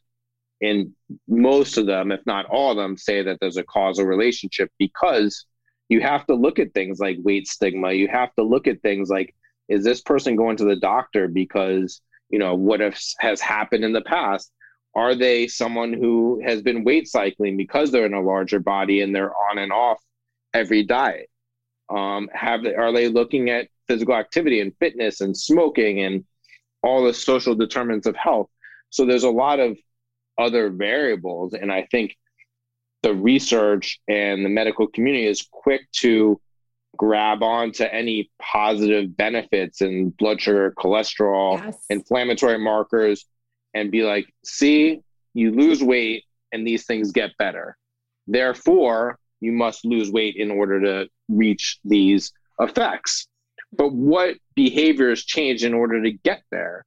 in 0.61 0.93
most 1.27 1.77
of 1.77 1.85
them 1.85 2.11
if 2.11 2.21
not 2.25 2.45
all 2.45 2.71
of 2.71 2.77
them 2.77 2.97
say 2.97 3.21
that 3.23 3.37
there's 3.39 3.57
a 3.57 3.63
causal 3.63 4.05
relationship 4.05 4.71
because 4.79 5.45
you 5.89 6.01
have 6.01 6.25
to 6.27 6.35
look 6.35 6.59
at 6.59 6.73
things 6.73 6.99
like 6.99 7.17
weight 7.19 7.47
stigma. 7.47 7.93
You 7.93 8.07
have 8.09 8.33
to 8.35 8.43
look 8.43 8.67
at 8.67 8.81
things 8.81 9.09
like 9.09 9.33
is 9.69 9.83
this 9.83 10.01
person 10.01 10.35
going 10.35 10.57
to 10.57 10.65
the 10.65 10.75
doctor 10.75 11.27
because 11.27 12.01
you 12.29 12.39
know 12.39 12.55
what 12.55 12.79
has 13.19 13.41
happened 13.41 13.83
in 13.83 13.93
the 13.93 14.01
past? 14.01 14.51
Are 14.95 15.15
they 15.15 15.47
someone 15.47 15.93
who 15.93 16.41
has 16.43 16.61
been 16.61 16.83
weight 16.83 17.07
cycling 17.07 17.55
because 17.55 17.91
they're 17.91 18.05
in 18.05 18.13
a 18.13 18.21
larger 18.21 18.59
body 18.59 19.01
and 19.01 19.13
they're 19.13 19.33
on 19.49 19.57
and 19.57 19.71
off 19.71 19.99
every 20.53 20.83
diet? 20.83 21.29
Um, 21.89 22.29
have 22.33 22.63
they, 22.63 22.73
are 22.75 22.91
they 22.91 23.07
looking 23.07 23.49
at 23.49 23.69
physical 23.87 24.15
activity 24.15 24.59
and 24.59 24.75
fitness 24.79 25.21
and 25.21 25.37
smoking 25.37 26.01
and 26.01 26.25
all 26.83 27.03
the 27.03 27.13
social 27.13 27.55
determinants 27.55 28.07
of 28.07 28.15
health? 28.15 28.49
So 28.89 29.05
there's 29.05 29.23
a 29.23 29.29
lot 29.29 29.59
of 29.59 29.77
other 30.37 30.69
variables 30.69 31.53
and 31.53 31.71
i 31.71 31.87
think 31.89 32.15
the 33.03 33.13
research 33.13 33.99
and 34.07 34.43
the 34.43 34.49
medical 34.49 34.87
community 34.87 35.25
is 35.25 35.47
quick 35.51 35.81
to 35.91 36.39
grab 36.97 37.43
onto 37.43 37.83
any 37.83 38.29
positive 38.41 39.15
benefits 39.15 39.81
in 39.81 40.09
blood 40.11 40.41
sugar, 40.41 40.73
cholesterol, 40.77 41.63
yes. 41.63 41.85
inflammatory 41.89 42.57
markers, 42.57 43.25
and 43.73 43.91
be 43.91 44.03
like, 44.03 44.25
see, 44.43 45.01
you 45.33 45.51
lose 45.51 45.83
weight 45.83 46.23
and 46.51 46.65
these 46.65 46.85
things 46.85 47.11
get 47.11 47.31
better. 47.37 47.77
Therefore, 48.27 49.19
you 49.39 49.51
must 49.51 49.85
lose 49.85 50.11
weight 50.11 50.35
in 50.35 50.51
order 50.51 50.81
to 50.81 51.09
reach 51.29 51.79
these 51.85 52.31
effects. 52.59 53.27
But 53.71 53.93
what 53.93 54.37
behaviors 54.55 55.23
change 55.23 55.63
in 55.63 55.73
order 55.73 56.01
to 56.01 56.11
get 56.11 56.41
there? 56.51 56.85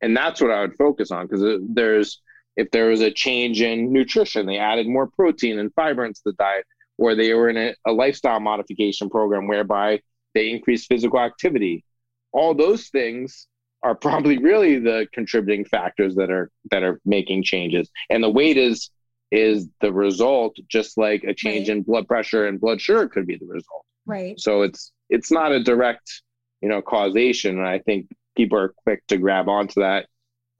And 0.00 0.16
that's 0.16 0.40
what 0.40 0.50
I 0.50 0.60
would 0.62 0.76
focus 0.76 1.10
on 1.10 1.26
because 1.26 1.60
there's, 1.68 2.20
if 2.56 2.70
there 2.70 2.88
was 2.88 3.00
a 3.00 3.10
change 3.10 3.62
in 3.62 3.92
nutrition, 3.92 4.46
they 4.46 4.58
added 4.58 4.86
more 4.86 5.06
protein 5.06 5.58
and 5.58 5.72
fiber 5.74 6.04
into 6.04 6.20
the 6.24 6.32
diet 6.32 6.66
or 6.98 7.14
they 7.14 7.32
were 7.34 7.48
in 7.48 7.56
a, 7.56 7.74
a 7.86 7.92
lifestyle 7.92 8.40
modification 8.40 9.10
program 9.10 9.46
whereby 9.48 10.00
they 10.34 10.50
increase 10.50 10.86
physical 10.86 11.20
activity. 11.20 11.84
All 12.32 12.54
those 12.54 12.88
things 12.88 13.46
are 13.82 13.94
probably 13.94 14.38
really 14.38 14.78
the 14.78 15.06
contributing 15.12 15.64
factors 15.64 16.14
that 16.16 16.30
are 16.30 16.50
that 16.70 16.82
are 16.82 17.00
making 17.04 17.42
changes. 17.44 17.90
And 18.10 18.22
the 18.22 18.30
weight 18.30 18.56
is 18.56 18.90
is 19.30 19.68
the 19.80 19.92
result, 19.92 20.56
just 20.68 20.96
like 20.96 21.24
a 21.24 21.34
change 21.34 21.68
right. 21.68 21.78
in 21.78 21.82
blood 21.82 22.06
pressure 22.08 22.46
and 22.46 22.60
blood 22.60 22.80
sugar 22.80 23.08
could 23.08 23.26
be 23.26 23.36
the 23.36 23.46
result. 23.46 23.84
Right. 24.06 24.38
So 24.38 24.62
it's 24.62 24.92
it's 25.10 25.30
not 25.30 25.52
a 25.52 25.62
direct, 25.62 26.22
you 26.60 26.68
know, 26.68 26.82
causation. 26.82 27.58
And 27.58 27.66
I 27.66 27.78
think 27.78 28.08
people 28.36 28.58
are 28.58 28.74
quick 28.84 29.06
to 29.08 29.18
grab 29.18 29.48
onto 29.48 29.80
that 29.80 30.06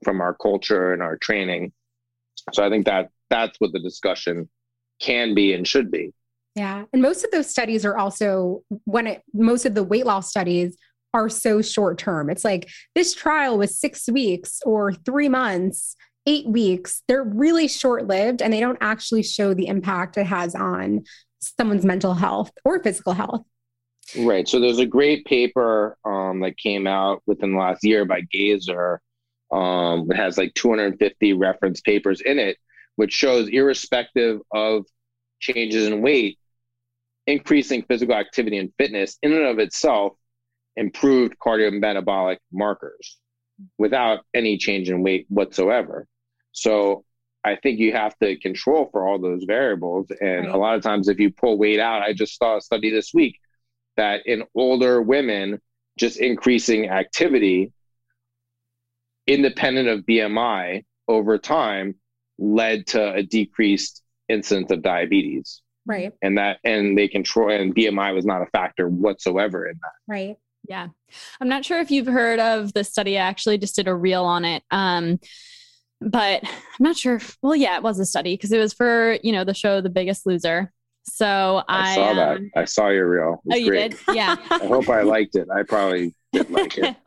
from 0.03 0.21
our 0.21 0.33
culture 0.33 0.93
and 0.93 1.01
our 1.01 1.17
training. 1.17 1.73
So 2.53 2.63
I 2.63 2.69
think 2.69 2.85
that 2.85 3.09
that's 3.29 3.59
what 3.59 3.71
the 3.71 3.79
discussion 3.79 4.49
can 4.99 5.33
be 5.33 5.53
and 5.53 5.67
should 5.67 5.91
be. 5.91 6.13
Yeah. 6.55 6.85
And 6.93 7.01
most 7.01 7.23
of 7.23 7.31
those 7.31 7.49
studies 7.49 7.85
are 7.85 7.97
also 7.97 8.63
when 8.85 9.07
it, 9.07 9.23
most 9.33 9.65
of 9.65 9.75
the 9.75 9.83
weight 9.83 10.05
loss 10.05 10.29
studies 10.29 10.77
are 11.13 11.29
so 11.29 11.61
short 11.61 11.97
term. 11.97 12.29
It's 12.29 12.45
like 12.45 12.69
this 12.93 13.13
trial 13.13 13.57
was 13.57 13.79
six 13.79 14.09
weeks 14.09 14.61
or 14.65 14.93
three 14.93 15.29
months, 15.29 15.95
eight 16.25 16.47
weeks. 16.47 17.03
They're 17.07 17.23
really 17.23 17.67
short 17.67 18.07
lived 18.07 18.41
and 18.41 18.53
they 18.53 18.59
don't 18.59 18.77
actually 18.81 19.23
show 19.23 19.53
the 19.53 19.67
impact 19.67 20.17
it 20.17 20.25
has 20.25 20.55
on 20.55 21.03
someone's 21.39 21.85
mental 21.85 22.13
health 22.13 22.51
or 22.63 22.81
physical 22.81 23.13
health. 23.13 23.45
Right. 24.17 24.47
So 24.47 24.59
there's 24.59 24.79
a 24.79 24.85
great 24.85 25.25
paper 25.25 25.97
um, 26.05 26.39
that 26.41 26.57
came 26.57 26.87
out 26.87 27.21
within 27.25 27.53
the 27.53 27.59
last 27.59 27.83
year 27.83 28.05
by 28.05 28.21
Gaesser. 28.33 28.99
Um, 29.51 30.09
it 30.11 30.15
has 30.15 30.37
like 30.37 30.53
250 30.53 31.33
reference 31.33 31.81
papers 31.81 32.21
in 32.21 32.39
it, 32.39 32.57
which 32.95 33.11
shows 33.11 33.49
irrespective 33.49 34.41
of 34.53 34.85
changes 35.39 35.87
in 35.87 36.01
weight, 36.01 36.37
increasing 37.27 37.83
physical 37.83 38.15
activity 38.15 38.57
and 38.57 38.71
fitness 38.77 39.17
in 39.21 39.33
and 39.33 39.45
of 39.45 39.59
itself 39.59 40.13
improved 40.75 41.35
cardiometabolic 41.39 42.37
markers 42.51 43.17
without 43.77 44.19
any 44.33 44.57
change 44.57 44.89
in 44.89 45.01
weight 45.01 45.25
whatsoever. 45.29 46.07
So 46.51 47.03
I 47.43 47.55
think 47.55 47.79
you 47.79 47.93
have 47.93 48.17
to 48.19 48.37
control 48.37 48.89
for 48.91 49.07
all 49.07 49.19
those 49.19 49.43
variables. 49.45 50.11
And 50.19 50.47
right. 50.47 50.55
a 50.55 50.57
lot 50.57 50.75
of 50.75 50.81
times, 50.81 51.07
if 51.07 51.19
you 51.19 51.31
pull 51.31 51.57
weight 51.57 51.79
out, 51.79 52.01
I 52.01 52.13
just 52.13 52.37
saw 52.37 52.57
a 52.57 52.61
study 52.61 52.89
this 52.89 53.13
week 53.13 53.39
that 53.97 54.25
in 54.25 54.43
older 54.55 55.01
women, 55.01 55.61
just 55.97 56.19
increasing 56.19 56.89
activity 56.89 57.71
independent 59.27 59.87
of 59.87 60.05
BMI 60.05 60.83
over 61.07 61.37
time 61.37 61.95
led 62.37 62.87
to 62.87 63.13
a 63.13 63.23
decreased 63.23 64.01
incidence 64.27 64.71
of 64.71 64.81
diabetes. 64.81 65.61
Right. 65.85 66.11
And 66.21 66.37
that, 66.37 66.59
and 66.63 66.97
they 66.97 67.07
control, 67.07 67.51
and 67.51 67.75
BMI 67.75 68.13
was 68.13 68.25
not 68.25 68.41
a 68.41 68.47
factor 68.47 68.87
whatsoever 68.87 69.67
in 69.67 69.77
that. 69.81 69.91
Right. 70.07 70.37
Yeah. 70.67 70.87
I'm 71.39 71.47
not 71.47 71.63
sure 71.63 71.79
if 71.79 71.91
you've 71.91 72.07
heard 72.07 72.39
of 72.39 72.73
the 72.73 72.83
study. 72.83 73.17
I 73.17 73.21
actually 73.21 73.57
just 73.57 73.75
did 73.75 73.87
a 73.87 73.93
reel 73.93 74.25
on 74.25 74.45
it. 74.45 74.63
Um, 74.71 75.19
but 76.01 76.43
I'm 76.43 76.51
not 76.79 76.97
sure. 76.97 77.15
If, 77.15 77.37
well, 77.41 77.55
yeah, 77.55 77.77
it 77.77 77.83
was 77.83 77.99
a 77.99 78.05
study 78.05 78.33
because 78.33 78.51
it 78.51 78.57
was 78.57 78.73
for, 78.73 79.17
you 79.23 79.31
know, 79.31 79.43
the 79.43 79.53
show 79.53 79.81
The 79.81 79.89
Biggest 79.89 80.25
Loser. 80.25 80.71
So 81.03 81.63
I, 81.67 81.91
I 81.91 81.95
saw 81.95 82.09
um, 82.09 82.15
that. 82.15 82.39
I 82.55 82.65
saw 82.65 82.89
your 82.89 83.09
reel. 83.09 83.43
oh, 83.51 83.55
you 83.55 83.69
great. 83.69 83.91
did? 83.91 84.15
Yeah. 84.15 84.35
I 84.49 84.65
hope 84.65 84.89
I 84.89 85.01
liked 85.01 85.35
it. 85.35 85.47
I 85.55 85.63
probably 85.63 86.13
didn't 86.33 86.51
like 86.51 86.77
it. 86.77 86.95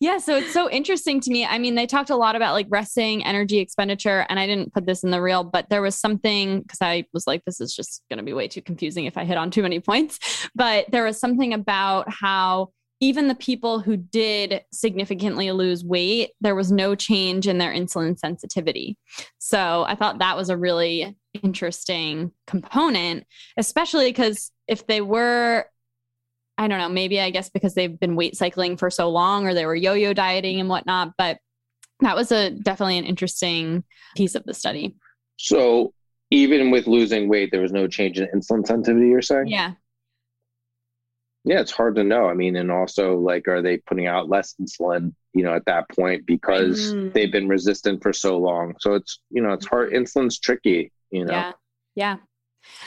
yeah, 0.00 0.18
so 0.18 0.36
it's 0.36 0.52
so 0.52 0.70
interesting 0.70 1.20
to 1.20 1.30
me. 1.30 1.44
I 1.44 1.58
mean, 1.58 1.74
they 1.74 1.86
talked 1.86 2.10
a 2.10 2.16
lot 2.16 2.36
about 2.36 2.54
like 2.54 2.66
resting, 2.68 3.24
energy 3.24 3.58
expenditure, 3.58 4.26
and 4.28 4.38
I 4.38 4.46
didn't 4.46 4.72
put 4.72 4.86
this 4.86 5.02
in 5.02 5.10
the 5.10 5.20
reel, 5.20 5.44
but 5.44 5.68
there 5.70 5.82
was 5.82 5.96
something 5.96 6.62
because 6.62 6.78
I 6.80 7.04
was 7.12 7.26
like, 7.26 7.44
this 7.44 7.60
is 7.60 7.74
just 7.74 8.02
going 8.10 8.18
to 8.18 8.24
be 8.24 8.32
way 8.32 8.48
too 8.48 8.62
confusing 8.62 9.06
if 9.06 9.16
I 9.16 9.24
hit 9.24 9.36
on 9.36 9.50
too 9.50 9.62
many 9.62 9.80
points. 9.80 10.18
But 10.54 10.86
there 10.90 11.04
was 11.04 11.18
something 11.18 11.52
about 11.52 12.10
how 12.12 12.70
even 13.00 13.28
the 13.28 13.34
people 13.34 13.80
who 13.80 13.96
did 13.96 14.62
significantly 14.72 15.52
lose 15.52 15.84
weight, 15.84 16.30
there 16.40 16.56
was 16.56 16.72
no 16.72 16.94
change 16.94 17.46
in 17.46 17.58
their 17.58 17.72
insulin 17.72 18.18
sensitivity. 18.18 18.98
So 19.38 19.84
I 19.86 19.94
thought 19.94 20.18
that 20.18 20.36
was 20.36 20.50
a 20.50 20.56
really 20.56 21.16
interesting 21.42 22.32
component, 22.46 23.24
especially 23.56 24.08
because 24.08 24.50
if 24.66 24.86
they 24.86 25.00
were 25.00 25.66
I 26.58 26.66
don't 26.66 26.78
know, 26.78 26.88
maybe 26.88 27.20
I 27.20 27.30
guess 27.30 27.48
because 27.48 27.74
they've 27.74 27.98
been 27.98 28.16
weight 28.16 28.36
cycling 28.36 28.76
for 28.76 28.90
so 28.90 29.08
long 29.08 29.46
or 29.46 29.54
they 29.54 29.64
were 29.64 29.76
yo 29.76 29.94
yo 29.94 30.12
dieting 30.12 30.58
and 30.58 30.68
whatnot. 30.68 31.12
But 31.16 31.38
that 32.00 32.16
was 32.16 32.32
a 32.32 32.50
definitely 32.50 32.98
an 32.98 33.04
interesting 33.04 33.84
piece 34.16 34.34
of 34.34 34.44
the 34.44 34.54
study. 34.54 34.96
So 35.36 35.94
even 36.30 36.70
with 36.70 36.86
losing 36.86 37.28
weight, 37.28 37.50
there 37.52 37.60
was 37.60 37.72
no 37.72 37.86
change 37.86 38.18
in 38.18 38.26
insulin 38.34 38.66
sensitivity, 38.66 39.08
you're 39.08 39.22
saying? 39.22 39.46
Yeah. 39.46 39.72
Yeah, 41.44 41.60
it's 41.60 41.70
hard 41.70 41.94
to 41.94 42.04
know. 42.04 42.26
I 42.26 42.34
mean, 42.34 42.56
and 42.56 42.70
also 42.70 43.16
like 43.16 43.48
are 43.48 43.62
they 43.62 43.78
putting 43.78 44.06
out 44.06 44.28
less 44.28 44.54
insulin, 44.60 45.14
you 45.32 45.44
know, 45.44 45.54
at 45.54 45.64
that 45.66 45.88
point 45.88 46.26
because 46.26 46.92
mm-hmm. 46.92 47.10
they've 47.10 47.32
been 47.32 47.48
resistant 47.48 48.02
for 48.02 48.12
so 48.12 48.36
long. 48.36 48.74
So 48.80 48.94
it's, 48.94 49.20
you 49.30 49.40
know, 49.40 49.52
it's 49.52 49.66
hard 49.66 49.92
insulin's 49.92 50.38
tricky, 50.38 50.92
you 51.10 51.24
know. 51.24 51.32
Yeah. 51.32 51.52
Yeah. 51.94 52.16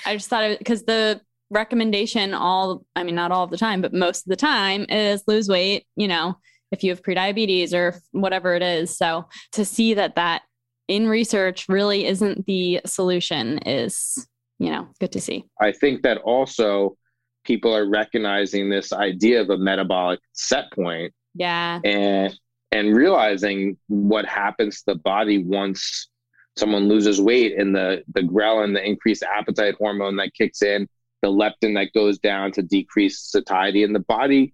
I 0.05 0.15
just 0.15 0.29
thought 0.29 0.57
because 0.59 0.83
the 0.83 1.21
recommendation 1.51 2.33
all 2.33 2.83
i 2.95 3.03
mean 3.03 3.13
not 3.13 3.31
all 3.31 3.45
the 3.45 3.57
time 3.57 3.81
but 3.81 3.93
most 3.93 4.25
of 4.25 4.29
the 4.29 4.35
time 4.35 4.85
is 4.89 5.23
lose 5.27 5.47
weight 5.47 5.85
you 5.95 6.07
know 6.07 6.35
if 6.71 6.83
you 6.83 6.89
have 6.89 7.03
prediabetes 7.03 7.73
or 7.73 8.01
whatever 8.11 8.55
it 8.55 8.63
is. 8.63 8.97
So 8.97 9.27
to 9.53 9.65
see 9.65 9.93
that 9.93 10.15
that 10.15 10.43
in 10.87 11.07
research 11.07 11.67
really 11.69 12.05
isn't 12.05 12.45
the 12.45 12.81
solution 12.85 13.59
is 13.59 14.27
you 14.59 14.71
know 14.71 14.87
good 14.99 15.11
to 15.11 15.21
see. 15.21 15.45
I 15.59 15.71
think 15.71 16.01
that 16.03 16.17
also 16.19 16.97
people 17.43 17.75
are 17.75 17.89
recognizing 17.89 18.69
this 18.69 18.93
idea 18.93 19.41
of 19.41 19.49
a 19.49 19.57
metabolic 19.57 20.19
set 20.33 20.71
point 20.73 21.13
yeah. 21.33 21.79
and 21.83 22.37
and 22.71 22.95
realizing 22.95 23.77
what 23.87 24.25
happens 24.25 24.77
to 24.77 24.93
the 24.93 24.99
body 24.99 25.43
once 25.43 26.09
someone 26.57 26.87
loses 26.87 27.19
weight 27.19 27.57
and 27.57 27.75
the 27.75 28.03
the 28.13 28.21
ghrelin 28.21 28.73
the 28.73 28.85
increased 28.85 29.23
appetite 29.23 29.75
hormone 29.79 30.17
that 30.17 30.33
kicks 30.33 30.61
in 30.61 30.87
the 31.21 31.27
leptin 31.27 31.75
that 31.75 31.93
goes 31.93 32.19
down 32.19 32.51
to 32.53 32.61
decrease 32.61 33.19
satiety 33.19 33.83
in 33.83 33.93
the 33.93 33.99
body 33.99 34.53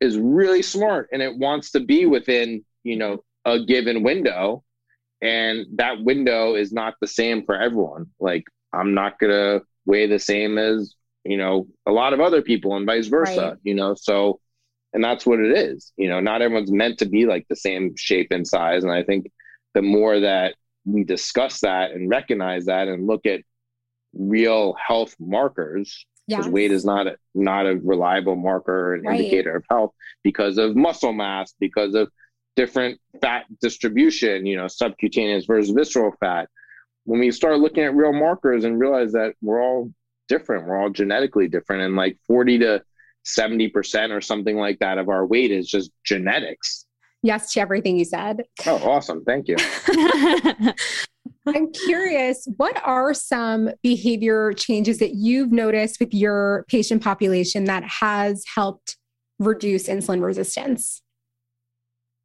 is 0.00 0.18
really 0.18 0.62
smart 0.62 1.08
and 1.12 1.22
it 1.22 1.36
wants 1.36 1.70
to 1.72 1.80
be 1.80 2.06
within, 2.06 2.64
you 2.84 2.96
know, 2.96 3.24
a 3.44 3.64
given 3.64 4.02
window. 4.02 4.62
And 5.22 5.66
that 5.76 6.02
window 6.02 6.54
is 6.54 6.72
not 6.72 6.94
the 7.00 7.06
same 7.06 7.44
for 7.44 7.54
everyone. 7.54 8.06
Like 8.20 8.44
I'm 8.72 8.94
not 8.94 9.18
going 9.18 9.32
to 9.32 9.62
weigh 9.86 10.06
the 10.06 10.18
same 10.18 10.58
as, 10.58 10.94
you 11.24 11.36
know, 11.36 11.66
a 11.86 11.92
lot 11.92 12.12
of 12.12 12.20
other 12.20 12.42
people 12.42 12.76
and 12.76 12.86
vice 12.86 13.06
versa, 13.06 13.40
right. 13.40 13.56
you 13.62 13.74
know? 13.74 13.94
So, 13.94 14.40
and 14.92 15.02
that's 15.02 15.26
what 15.26 15.40
it 15.40 15.56
is. 15.56 15.92
You 15.96 16.08
know, 16.08 16.20
not 16.20 16.42
everyone's 16.42 16.72
meant 16.72 16.98
to 16.98 17.06
be 17.06 17.26
like 17.26 17.46
the 17.48 17.56
same 17.56 17.94
shape 17.96 18.28
and 18.30 18.46
size. 18.46 18.82
And 18.82 18.92
I 18.92 19.02
think 19.02 19.30
the 19.74 19.82
more 19.82 20.20
that 20.20 20.54
we 20.84 21.04
discuss 21.04 21.60
that 21.60 21.90
and 21.90 22.08
recognize 22.08 22.66
that 22.66 22.88
and 22.88 23.06
look 23.06 23.26
at 23.26 23.40
real 24.18 24.74
health 24.74 25.14
markers, 25.18 26.06
because 26.26 26.46
yes. 26.46 26.52
weight 26.52 26.72
is 26.72 26.84
not 26.84 27.06
a, 27.06 27.16
not 27.34 27.66
a 27.66 27.76
reliable 27.76 28.36
marker 28.36 28.94
and 28.94 29.04
right. 29.04 29.20
indicator 29.20 29.56
of 29.56 29.64
health 29.70 29.92
because 30.22 30.58
of 30.58 30.76
muscle 30.76 31.12
mass, 31.12 31.54
because 31.60 31.94
of 31.94 32.10
different 32.56 33.00
fat 33.20 33.44
distribution, 33.60 34.46
you 34.46 34.56
know, 34.56 34.66
subcutaneous 34.66 35.44
versus 35.44 35.70
visceral 35.70 36.12
fat. 36.18 36.48
When 37.04 37.20
we 37.20 37.30
start 37.30 37.60
looking 37.60 37.84
at 37.84 37.94
real 37.94 38.12
markers 38.12 38.64
and 38.64 38.80
realize 38.80 39.12
that 39.12 39.34
we're 39.40 39.62
all 39.62 39.92
different, 40.28 40.66
we're 40.66 40.80
all 40.80 40.90
genetically 40.90 41.48
different, 41.48 41.82
and 41.82 41.94
like 41.94 42.18
40 42.26 42.58
to 42.60 42.82
70% 43.26 44.10
or 44.10 44.20
something 44.20 44.56
like 44.56 44.78
that 44.80 44.98
of 44.98 45.08
our 45.08 45.26
weight 45.26 45.50
is 45.50 45.68
just 45.68 45.90
genetics. 46.04 46.86
Yes 47.22 47.52
to 47.52 47.60
everything 47.60 47.96
you 47.96 48.04
said. 48.04 48.44
Oh, 48.66 48.76
awesome. 48.88 49.24
Thank 49.24 49.48
you. 49.48 49.56
I'm 51.46 51.72
curious, 51.72 52.46
what 52.56 52.80
are 52.84 53.14
some 53.14 53.70
behavior 53.82 54.52
changes 54.52 54.98
that 54.98 55.14
you've 55.14 55.52
noticed 55.52 56.00
with 56.00 56.12
your 56.12 56.64
patient 56.68 57.02
population 57.02 57.64
that 57.64 57.84
has 57.84 58.44
helped 58.54 58.96
reduce 59.38 59.88
insulin 59.88 60.22
resistance? 60.22 61.02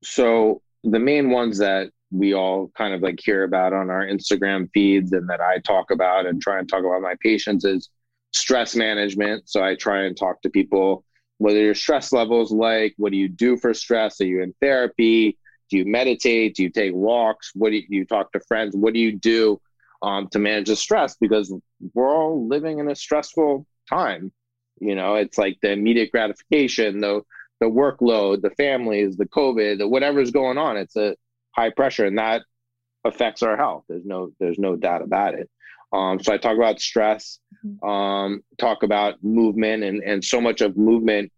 So, 0.03 0.61
the 0.83 0.99
main 0.99 1.29
ones 1.29 1.59
that 1.59 1.91
we 2.09 2.33
all 2.33 2.71
kind 2.75 2.93
of 2.93 3.01
like 3.01 3.19
hear 3.23 3.43
about 3.43 3.73
on 3.73 3.89
our 3.89 4.05
Instagram 4.05 4.69
feeds 4.73 5.11
and 5.13 5.29
that 5.29 5.39
I 5.39 5.59
talk 5.59 5.91
about 5.91 6.25
and 6.25 6.41
try 6.41 6.57
and 6.57 6.67
talk 6.67 6.79
about 6.79 7.01
my 7.01 7.15
patients 7.21 7.63
is 7.63 7.89
stress 8.33 8.75
management. 8.75 9.47
So, 9.47 9.63
I 9.63 9.75
try 9.75 10.03
and 10.03 10.17
talk 10.17 10.41
to 10.41 10.49
people 10.49 11.05
whether 11.41 11.59
your 11.59 11.73
stress 11.73 12.13
levels 12.13 12.51
like, 12.51 12.93
what 12.97 13.11
do 13.11 13.17
you 13.17 13.27
do 13.27 13.57
for 13.57 13.73
stress? 13.73 14.21
Are 14.21 14.25
you 14.25 14.43
in 14.43 14.53
therapy? 14.61 15.39
Do 15.71 15.77
you 15.77 15.85
meditate? 15.85 16.55
Do 16.55 16.63
you 16.63 16.69
take 16.69 16.93
walks? 16.93 17.51
What 17.55 17.69
do 17.71 17.77
you, 17.77 17.87
do 17.87 17.95
you 17.95 18.05
talk 18.05 18.31
to 18.33 18.39
friends? 18.41 18.75
What 18.75 18.93
do 18.93 18.99
you 18.99 19.13
do 19.13 19.59
um, 20.03 20.27
to 20.29 20.39
manage 20.39 20.67
the 20.67 20.75
stress? 20.75 21.15
Because 21.19 21.51
we're 21.93 22.13
all 22.13 22.47
living 22.47 22.79
in 22.79 22.89
a 22.89 22.95
stressful 22.95 23.65
time. 23.89 24.31
You 24.79 24.95
know 24.95 25.15
it's 25.15 25.37
like 25.37 25.59
the 25.61 25.71
immediate 25.71 26.11
gratification 26.11 27.01
the 27.01 27.21
the 27.59 27.67
workload 27.67 28.41
the 28.41 28.49
families 28.51 29.15
the 29.15 29.27
covid 29.27 29.77
the 29.77 29.87
whatever's 29.87 30.31
going 30.31 30.57
on 30.57 30.75
it's 30.75 30.95
a 30.95 31.15
high 31.51 31.69
pressure 31.69 32.05
and 32.05 32.17
that 32.17 32.41
affects 33.05 33.43
our 33.43 33.57
health. 33.57 33.83
There's 33.87 34.05
no 34.05 34.31
there's 34.39 34.59
no 34.59 34.75
doubt 34.75 35.01
about 35.01 35.35
it. 35.35 35.49
Um, 35.93 36.21
so 36.23 36.33
i 36.33 36.37
talk 36.37 36.55
about 36.55 36.79
stress 36.79 37.39
mm-hmm. 37.65 37.87
um, 37.87 38.43
talk 38.57 38.83
about 38.83 39.21
movement 39.23 39.83
and 39.83 40.01
and 40.01 40.23
so 40.23 40.39
much 40.39 40.61
of 40.61 40.77
movement 40.77 41.31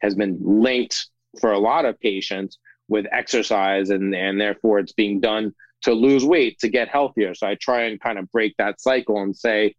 has 0.00 0.14
been 0.14 0.38
linked 0.40 1.08
for 1.40 1.52
a 1.52 1.58
lot 1.58 1.84
of 1.84 1.98
patients 1.98 2.58
with 2.88 3.06
exercise 3.12 3.90
and 3.90 4.14
and 4.14 4.40
therefore 4.40 4.78
it's 4.78 4.92
being 4.92 5.20
done 5.20 5.54
to 5.82 5.92
lose 5.92 6.24
weight 6.24 6.58
to 6.58 6.68
get 6.68 6.88
healthier. 6.88 7.34
So 7.34 7.46
i 7.46 7.54
try 7.54 7.82
and 7.82 8.00
kind 8.00 8.18
of 8.18 8.30
break 8.32 8.54
that 8.58 8.80
cycle 8.80 9.20
and 9.22 9.36
say 9.36 9.74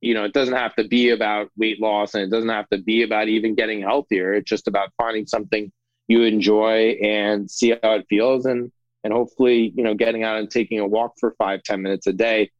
you 0.00 0.14
know 0.14 0.24
it 0.24 0.32
doesn't 0.32 0.54
have 0.54 0.74
to 0.76 0.86
be 0.86 1.10
about 1.10 1.50
weight 1.56 1.80
loss 1.80 2.14
and 2.14 2.22
it 2.22 2.30
doesn't 2.30 2.50
have 2.50 2.68
to 2.68 2.78
be 2.78 3.02
about 3.02 3.28
even 3.28 3.54
getting 3.54 3.80
healthier. 3.80 4.34
It's 4.34 4.48
just 4.48 4.68
about 4.68 4.92
finding 4.96 5.26
something 5.26 5.72
you 6.08 6.22
enjoy 6.22 6.98
and 7.02 7.50
see 7.50 7.70
how 7.70 7.94
it 7.94 8.06
feels 8.08 8.46
and 8.46 8.70
and 9.02 9.12
hopefully 9.12 9.72
you 9.74 9.82
know 9.82 9.94
getting 9.94 10.22
out 10.22 10.38
and 10.38 10.50
taking 10.50 10.78
a 10.80 10.86
walk 10.86 11.14
for 11.18 11.34
five 11.38 11.62
ten 11.62 11.82
minutes 11.82 12.06
a 12.06 12.12
day 12.12 12.50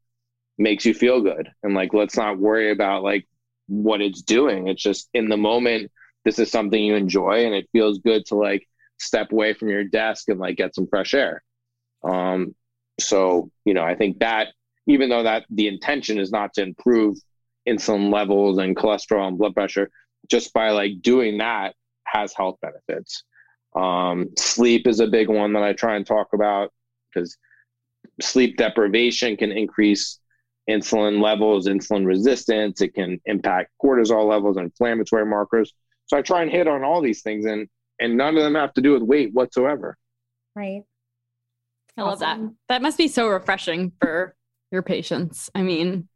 makes 0.59 0.87
you 0.87 0.95
feel 0.95 1.21
good. 1.21 1.51
And 1.63 1.75
like 1.75 1.93
let's 1.93 2.17
not 2.17 2.39
worry 2.39 2.71
about 2.71 3.03
like 3.03 3.29
what 3.69 4.01
it's 4.01 4.23
doing. 4.23 4.69
It's 4.69 4.83
just 4.83 5.09
in 5.13 5.29
the 5.29 5.37
moment 5.37 5.91
this 6.25 6.39
is 6.39 6.51
something 6.51 6.83
you 6.83 6.97
enjoy 6.97 7.45
and 7.47 7.55
it 7.55 7.69
feels 7.73 7.99
good 7.99 8.27
to 8.27 8.35
like 8.35 8.67
step 8.99 9.33
away 9.33 9.53
from 9.55 9.69
your 9.69 9.85
desk 9.85 10.29
and 10.29 10.41
like 10.41 10.57
get 10.57 10.75
some 10.75 10.87
fresh 10.87 11.15
air. 11.15 11.43
Um, 12.03 12.55
so, 12.99 13.51
you 13.65 13.75
know, 13.75 13.83
I 13.83 13.95
think 13.95 14.19
that 14.21 14.49
even 14.87 15.09
though 15.09 15.25
that 15.25 15.45
the 15.51 15.69
intention 15.69 16.19
is 16.19 16.31
not 16.31 16.55
to 16.55 16.63
improve 16.63 17.19
insulin 17.69 18.13
levels 18.13 18.59
and 18.59 18.77
cholesterol 18.77 19.29
and 19.29 19.39
blood 19.39 19.55
pressure, 19.55 19.91
just 20.29 20.53
by 20.53 20.71
like 20.71 21.03
doing 21.03 21.39
that 21.39 21.75
has 22.05 22.33
health 22.33 22.59
benefits. 22.63 23.25
Um, 23.75 24.31
sleep 24.39 24.87
is 24.87 25.01
a 25.01 25.07
big 25.07 25.29
one 25.29 25.53
that 25.53 25.63
I 25.63 25.73
try 25.73 25.97
and 25.97 26.07
talk 26.07 26.29
about 26.33 26.73
because 27.13 27.37
sleep 28.23 28.57
deprivation 28.57 29.37
can 29.37 29.53
increase 29.53 30.19
insulin 30.69 31.21
levels, 31.21 31.67
insulin 31.67 32.07
resistance. 32.07 32.81
It 32.81 32.95
can 32.95 33.21
impact 33.27 33.73
cortisol 33.83 34.29
levels, 34.29 34.57
inflammatory 34.57 35.27
markers. 35.27 35.73
So 36.07 36.17
I 36.17 36.23
try 36.23 36.43
and 36.43 36.51
hit 36.51 36.69
on 36.69 36.85
all 36.85 37.03
these 37.03 37.23
things. 37.23 37.45
And 37.45 37.69
and 38.01 38.17
none 38.17 38.37
of 38.37 38.43
them 38.43 38.55
have 38.55 38.75
to 38.75 38.81
do 38.81 38.93
with 38.93 39.03
weight 39.03 39.33
whatsoever. 39.33 39.97
Right. 40.55 40.83
I 41.97 42.03
awesome. 42.03 42.09
love 42.09 42.19
that. 42.21 42.55
That 42.69 42.83
must 42.83 42.99
be 42.99 43.09
so 43.09 43.29
refreshing 43.29 43.93
for 44.01 44.35
your 44.71 44.83
patients. 44.83 45.51
I 45.55 45.63
mean, 45.63 46.09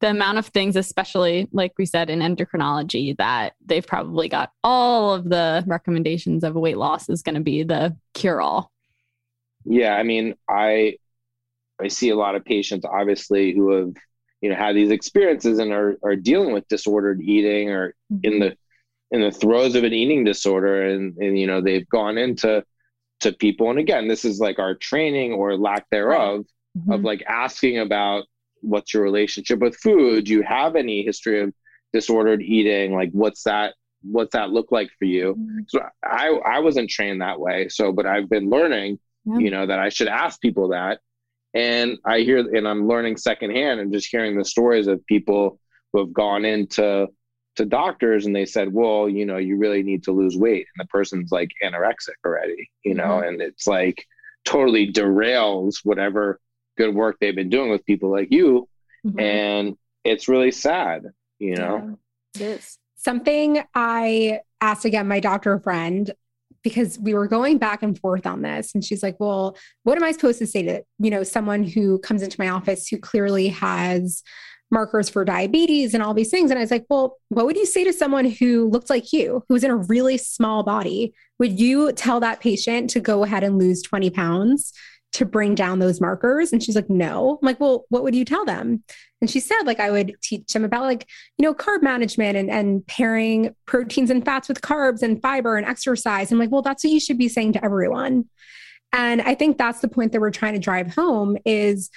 the 0.00 0.10
amount 0.10 0.38
of 0.38 0.46
things, 0.46 0.76
especially 0.76 1.48
like 1.52 1.72
we 1.78 1.86
said 1.86 2.10
in 2.10 2.20
endocrinology, 2.20 3.16
that 3.16 3.54
they've 3.64 3.86
probably 3.86 4.28
got 4.28 4.52
all 4.62 5.14
of 5.14 5.28
the 5.28 5.64
recommendations 5.66 6.44
of 6.44 6.54
weight 6.54 6.76
loss 6.76 7.08
is 7.08 7.22
going 7.22 7.34
to 7.34 7.40
be 7.40 7.62
the 7.62 7.96
cure 8.14 8.40
all. 8.40 8.70
Yeah, 9.64 9.96
I 9.96 10.02
mean, 10.02 10.34
I 10.48 10.98
I 11.80 11.88
see 11.88 12.10
a 12.10 12.16
lot 12.16 12.36
of 12.36 12.44
patients 12.44 12.86
obviously 12.86 13.52
who 13.52 13.72
have 13.72 13.94
you 14.40 14.50
know 14.50 14.56
had 14.56 14.76
these 14.76 14.90
experiences 14.90 15.58
and 15.58 15.72
are 15.72 15.96
are 16.04 16.16
dealing 16.16 16.52
with 16.52 16.68
disordered 16.68 17.20
eating 17.20 17.70
or 17.70 17.94
mm-hmm. 18.12 18.18
in 18.22 18.38
the 18.38 18.56
in 19.16 19.22
the 19.22 19.32
throes 19.32 19.74
of 19.74 19.82
an 19.82 19.94
eating 19.94 20.24
disorder 20.24 20.82
and, 20.82 21.16
and 21.16 21.38
you 21.38 21.46
know 21.46 21.60
they've 21.60 21.88
gone 21.88 22.18
into 22.18 22.62
to 23.20 23.32
people 23.32 23.70
and 23.70 23.78
again 23.78 24.06
this 24.06 24.24
is 24.24 24.38
like 24.38 24.58
our 24.58 24.74
training 24.74 25.32
or 25.32 25.56
lack 25.56 25.88
thereof 25.90 26.38
right. 26.38 26.46
mm-hmm. 26.78 26.92
of 26.92 27.00
like 27.00 27.24
asking 27.26 27.78
about 27.78 28.24
what's 28.60 28.92
your 28.92 29.02
relationship 29.02 29.58
with 29.58 29.74
food 29.76 30.26
do 30.26 30.32
you 30.32 30.42
have 30.42 30.76
any 30.76 31.02
history 31.02 31.40
of 31.40 31.52
disordered 31.94 32.42
eating 32.42 32.94
like 32.94 33.10
what's 33.12 33.42
that 33.44 33.74
what's 34.02 34.34
that 34.34 34.50
look 34.50 34.70
like 34.70 34.90
for 34.98 35.06
you 35.06 35.34
mm-hmm. 35.34 35.60
so 35.66 35.80
i 36.04 36.28
i 36.44 36.58
wasn't 36.58 36.90
trained 36.90 37.22
that 37.22 37.40
way 37.40 37.68
so 37.68 37.92
but 37.92 38.04
i've 38.04 38.28
been 38.28 38.50
learning 38.50 38.98
yeah. 39.24 39.38
you 39.38 39.50
know 39.50 39.66
that 39.66 39.78
i 39.78 39.88
should 39.88 40.08
ask 40.08 40.38
people 40.42 40.68
that 40.68 41.00
and 41.54 41.96
i 42.04 42.20
hear 42.20 42.38
and 42.38 42.68
i'm 42.68 42.86
learning 42.86 43.16
secondhand 43.16 43.80
and 43.80 43.94
just 43.94 44.08
hearing 44.10 44.36
the 44.36 44.44
stories 44.44 44.86
of 44.86 45.04
people 45.06 45.58
who 45.92 46.00
have 46.00 46.12
gone 46.12 46.44
into 46.44 47.06
to 47.56 47.64
doctors 47.64 48.26
and 48.26 48.34
they 48.34 48.46
said, 48.46 48.72
well, 48.72 49.08
you 49.08 49.26
know, 49.26 49.38
you 49.38 49.56
really 49.56 49.82
need 49.82 50.04
to 50.04 50.12
lose 50.12 50.36
weight. 50.36 50.66
And 50.74 50.84
the 50.84 50.88
person's 50.88 51.32
like 51.32 51.50
anorexic 51.62 52.14
already, 52.24 52.70
you 52.84 52.94
know, 52.94 53.04
mm-hmm. 53.04 53.28
and 53.28 53.42
it's 53.42 53.66
like 53.66 54.04
totally 54.44 54.92
derails 54.92 55.76
whatever 55.82 56.40
good 56.76 56.94
work 56.94 57.16
they've 57.20 57.34
been 57.34 57.50
doing 57.50 57.70
with 57.70 57.84
people 57.86 58.10
like 58.10 58.28
you. 58.30 58.68
Mm-hmm. 59.06 59.20
And 59.20 59.76
it's 60.04 60.28
really 60.28 60.52
sad, 60.52 61.06
you 61.38 61.56
know? 61.56 61.96
Yeah, 62.36 62.46
it 62.46 62.58
is. 62.58 62.78
Something 62.96 63.62
I 63.74 64.40
asked 64.60 64.84
again 64.84 65.08
my 65.08 65.20
doctor 65.20 65.58
friend 65.58 66.12
because 66.62 66.98
we 66.98 67.14
were 67.14 67.28
going 67.28 67.58
back 67.58 67.82
and 67.82 67.98
forth 67.98 68.26
on 68.26 68.42
this 68.42 68.74
and 68.74 68.84
she's 68.84 69.02
like 69.02 69.14
well 69.20 69.56
what 69.84 69.96
am 69.96 70.02
i 70.02 70.10
supposed 70.10 70.38
to 70.38 70.46
say 70.46 70.62
to 70.62 70.82
you 70.98 71.10
know 71.10 71.22
someone 71.22 71.62
who 71.62 71.98
comes 72.00 72.22
into 72.22 72.40
my 72.40 72.48
office 72.48 72.88
who 72.88 72.98
clearly 72.98 73.48
has 73.48 74.22
markers 74.70 75.08
for 75.08 75.24
diabetes 75.24 75.94
and 75.94 76.02
all 76.02 76.14
these 76.14 76.30
things. 76.30 76.50
And 76.50 76.58
I 76.58 76.62
was 76.62 76.70
like, 76.70 76.86
well, 76.88 77.18
what 77.28 77.46
would 77.46 77.56
you 77.56 77.66
say 77.66 77.84
to 77.84 77.92
someone 77.92 78.24
who 78.24 78.68
looked 78.68 78.90
like 78.90 79.12
you, 79.12 79.44
who's 79.48 79.64
in 79.64 79.70
a 79.70 79.76
really 79.76 80.18
small 80.18 80.62
body? 80.62 81.14
Would 81.38 81.58
you 81.60 81.92
tell 81.92 82.20
that 82.20 82.40
patient 82.40 82.90
to 82.90 83.00
go 83.00 83.22
ahead 83.24 83.44
and 83.44 83.58
lose 83.58 83.82
20 83.82 84.10
pounds 84.10 84.72
to 85.12 85.24
bring 85.24 85.54
down 85.54 85.78
those 85.78 86.00
markers? 86.00 86.52
And 86.52 86.62
she's 86.62 86.74
like, 86.74 86.90
no. 86.90 87.38
I'm 87.40 87.46
like, 87.46 87.60
well, 87.60 87.84
what 87.90 88.02
would 88.02 88.14
you 88.14 88.24
tell 88.24 88.44
them? 88.44 88.82
And 89.20 89.30
she 89.30 89.40
said, 89.40 89.62
like, 89.62 89.80
I 89.80 89.90
would 89.90 90.14
teach 90.22 90.52
them 90.52 90.64
about 90.64 90.82
like, 90.82 91.08
you 91.38 91.44
know, 91.44 91.54
carb 91.54 91.82
management 91.82 92.36
and, 92.36 92.50
and 92.50 92.86
pairing 92.86 93.54
proteins 93.66 94.10
and 94.10 94.24
fats 94.24 94.48
with 94.48 94.60
carbs 94.60 95.02
and 95.02 95.22
fiber 95.22 95.56
and 95.56 95.66
exercise. 95.66 96.30
I'm 96.30 96.38
like, 96.38 96.50
well, 96.50 96.62
that's 96.62 96.84
what 96.84 96.92
you 96.92 97.00
should 97.00 97.18
be 97.18 97.28
saying 97.28 97.54
to 97.54 97.64
everyone. 97.64 98.26
And 98.92 99.20
I 99.22 99.34
think 99.34 99.58
that's 99.58 99.80
the 99.80 99.88
point 99.88 100.12
that 100.12 100.20
we're 100.20 100.30
trying 100.30 100.54
to 100.54 100.58
drive 100.58 100.94
home 100.94 101.36
is 101.44 101.90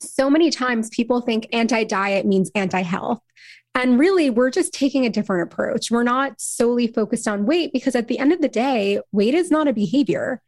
so 0.00 0.30
many 0.30 0.50
times 0.50 0.88
people 0.90 1.20
think 1.20 1.46
anti 1.52 1.84
diet 1.84 2.26
means 2.26 2.50
anti 2.54 2.82
health. 2.82 3.20
And 3.74 4.00
really, 4.00 4.30
we're 4.30 4.50
just 4.50 4.74
taking 4.74 5.06
a 5.06 5.10
different 5.10 5.50
approach. 5.50 5.90
We're 5.90 6.02
not 6.02 6.40
solely 6.40 6.88
focused 6.88 7.28
on 7.28 7.46
weight 7.46 7.72
because 7.72 7.94
at 7.94 8.08
the 8.08 8.18
end 8.18 8.32
of 8.32 8.40
the 8.40 8.48
day, 8.48 9.00
weight 9.12 9.34
is 9.34 9.50
not 9.50 9.68
a 9.68 9.72
behavior. 9.72 10.42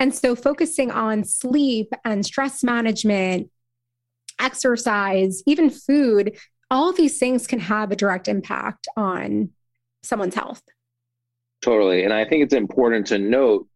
And 0.00 0.12
so, 0.12 0.34
focusing 0.34 0.90
on 0.90 1.24
sleep 1.24 1.92
and 2.04 2.26
stress 2.26 2.64
management, 2.64 3.50
exercise, 4.40 5.42
even 5.46 5.70
food, 5.70 6.36
all 6.70 6.92
these 6.92 7.18
things 7.18 7.46
can 7.46 7.60
have 7.60 7.92
a 7.92 7.96
direct 7.96 8.26
impact 8.26 8.88
on 8.96 9.50
someone's 10.02 10.34
health. 10.34 10.62
Totally. 11.62 12.04
And 12.04 12.12
I 12.12 12.24
think 12.24 12.42
it's 12.42 12.54
important 12.54 13.06
to 13.06 13.18
note 13.18 13.68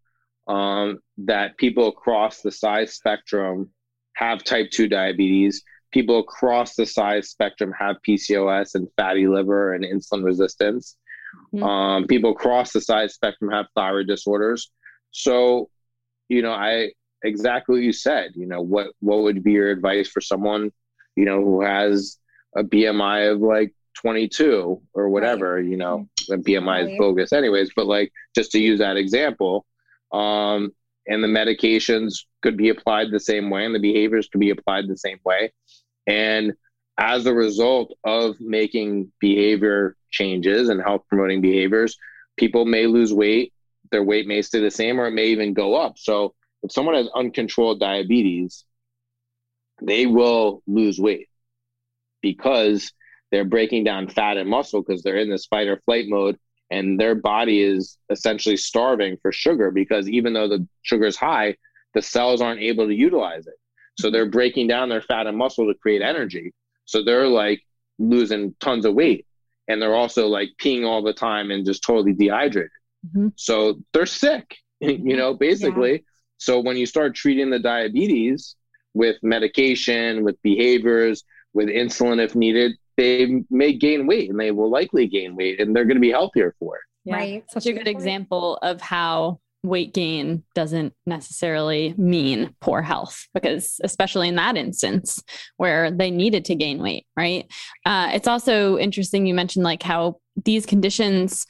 um, 0.48 0.98
that 1.18 1.56
people 1.56 1.88
across 1.88 2.42
the 2.42 2.50
size 2.50 2.94
spectrum 2.94 3.70
have 4.18 4.42
type 4.42 4.70
2 4.72 4.88
diabetes. 4.88 5.62
People 5.92 6.18
across 6.18 6.74
the 6.74 6.84
size 6.84 7.30
spectrum 7.30 7.72
have 7.78 7.96
PCOS 8.06 8.74
and 8.74 8.88
fatty 8.96 9.28
liver 9.28 9.74
and 9.74 9.84
insulin 9.84 10.24
resistance. 10.24 10.96
Mm-hmm. 11.54 11.62
Um, 11.62 12.06
people 12.06 12.32
across 12.32 12.72
the 12.72 12.80
size 12.80 13.14
spectrum 13.14 13.50
have 13.52 13.66
thyroid 13.76 14.08
disorders. 14.08 14.70
So, 15.12 15.70
you 16.28 16.42
know, 16.42 16.52
I 16.52 16.90
exactly 17.22 17.76
what 17.76 17.84
you 17.84 17.92
said. 17.92 18.32
You 18.34 18.46
know, 18.46 18.60
what 18.60 18.88
what 19.00 19.22
would 19.22 19.42
be 19.44 19.52
your 19.52 19.70
advice 19.70 20.08
for 20.08 20.20
someone, 20.20 20.72
you 21.16 21.24
know, 21.24 21.42
who 21.42 21.62
has 21.62 22.18
a 22.56 22.64
BMI 22.64 23.32
of 23.32 23.40
like 23.40 23.72
22 24.02 24.82
or 24.94 25.08
whatever? 25.08 25.54
Right. 25.54 25.64
You 25.64 25.76
know, 25.76 26.08
the 26.26 26.36
BMI 26.36 26.66
right. 26.66 26.88
is 26.90 26.98
bogus, 26.98 27.32
anyways. 27.32 27.70
But 27.74 27.86
like, 27.86 28.12
just 28.34 28.50
to 28.52 28.58
use 28.58 28.80
that 28.80 28.96
example, 28.96 29.64
um, 30.12 30.72
and 31.08 31.22
the 31.22 31.28
medications 31.28 32.24
could 32.42 32.56
be 32.56 32.68
applied 32.68 33.10
the 33.10 33.20
same 33.20 33.50
way, 33.50 33.64
and 33.64 33.74
the 33.74 33.80
behaviors 33.80 34.28
could 34.28 34.40
be 34.40 34.50
applied 34.50 34.86
the 34.86 34.96
same 34.96 35.18
way, 35.24 35.52
and 36.06 36.52
as 36.98 37.26
a 37.26 37.32
result 37.32 37.96
of 38.04 38.40
making 38.40 39.10
behavior 39.20 39.96
changes 40.10 40.68
and 40.68 40.82
health 40.82 41.02
promoting 41.08 41.40
behaviors, 41.40 41.96
people 42.36 42.64
may 42.64 42.86
lose 42.86 43.14
weight. 43.14 43.52
Their 43.92 44.02
weight 44.02 44.26
may 44.26 44.42
stay 44.42 44.60
the 44.60 44.70
same, 44.70 45.00
or 45.00 45.06
it 45.06 45.12
may 45.12 45.26
even 45.28 45.54
go 45.54 45.76
up. 45.76 45.96
So 45.96 46.34
if 46.62 46.72
someone 46.72 46.96
has 46.96 47.08
uncontrolled 47.14 47.78
diabetes, 47.78 48.64
they 49.80 50.06
will 50.06 50.62
lose 50.66 50.98
weight 50.98 51.28
because 52.20 52.92
they're 53.30 53.44
breaking 53.44 53.84
down 53.84 54.08
fat 54.08 54.36
and 54.36 54.50
muscle 54.50 54.82
because 54.82 55.02
they're 55.02 55.16
in 55.16 55.30
this 55.30 55.46
fight 55.46 55.68
or 55.68 55.80
flight 55.84 56.06
mode 56.08 56.36
and 56.70 57.00
their 57.00 57.14
body 57.14 57.62
is 57.62 57.98
essentially 58.10 58.56
starving 58.56 59.16
for 59.22 59.32
sugar 59.32 59.70
because 59.70 60.08
even 60.08 60.32
though 60.32 60.48
the 60.48 60.66
sugar 60.82 61.06
is 61.06 61.16
high, 61.16 61.56
the 61.94 62.02
cells 62.02 62.40
aren't 62.40 62.60
able 62.60 62.86
to 62.86 62.94
utilize 62.94 63.46
it. 63.46 63.54
So 63.98 64.10
they're 64.10 64.30
breaking 64.30 64.68
down 64.68 64.88
their 64.88 65.02
fat 65.02 65.26
and 65.26 65.36
muscle 65.36 65.66
to 65.66 65.74
create 65.74 66.02
energy. 66.02 66.52
So 66.84 67.02
they're 67.02 67.26
like 67.26 67.62
losing 67.98 68.54
tons 68.60 68.84
of 68.84 68.94
weight 68.94 69.26
and 69.66 69.80
they're 69.80 69.94
also 69.94 70.26
like 70.26 70.50
peeing 70.60 70.86
all 70.86 71.02
the 71.02 71.12
time 71.12 71.50
and 71.50 71.64
just 71.64 71.82
totally 71.82 72.12
dehydrated. 72.12 72.70
Mm-hmm. 73.06 73.28
So 73.36 73.80
they're 73.92 74.06
sick, 74.06 74.56
you 74.80 75.16
know, 75.16 75.34
basically. 75.34 75.92
Yeah. 75.92 75.98
So 76.38 76.60
when 76.60 76.76
you 76.76 76.86
start 76.86 77.14
treating 77.14 77.50
the 77.50 77.58
diabetes 77.58 78.56
with 78.94 79.16
medication, 79.22 80.24
with 80.24 80.40
behaviors, 80.42 81.24
with 81.52 81.68
insulin 81.68 82.22
if 82.22 82.34
needed, 82.34 82.72
they 82.98 83.44
may 83.48 83.72
gain 83.72 84.06
weight 84.06 84.28
and 84.28 84.38
they 84.38 84.50
will 84.50 84.70
likely 84.70 85.06
gain 85.06 85.34
weight 85.36 85.60
and 85.60 85.74
they're 85.74 85.86
going 85.86 85.96
to 85.96 86.00
be 86.00 86.10
healthier 86.10 86.54
for 86.58 86.76
it. 86.76 86.82
Yeah. 87.04 87.14
Right. 87.14 87.44
Such 87.48 87.66
a 87.66 87.72
good 87.72 87.88
example 87.88 88.58
of 88.60 88.82
how 88.82 89.40
weight 89.62 89.94
gain 89.94 90.44
doesn't 90.54 90.92
necessarily 91.06 91.94
mean 91.96 92.54
poor 92.60 92.82
health 92.82 93.26
because 93.34 93.80
especially 93.82 94.28
in 94.28 94.36
that 94.36 94.56
instance 94.56 95.20
where 95.56 95.90
they 95.90 96.12
needed 96.12 96.44
to 96.44 96.54
gain 96.54 96.80
weight 96.80 97.04
right 97.16 97.50
uh, 97.84 98.08
it's 98.14 98.28
also 98.28 98.78
interesting 98.78 99.26
you 99.26 99.34
mentioned 99.34 99.64
like 99.64 99.82
how 99.82 100.14
these 100.44 100.64
conditions 100.64 101.44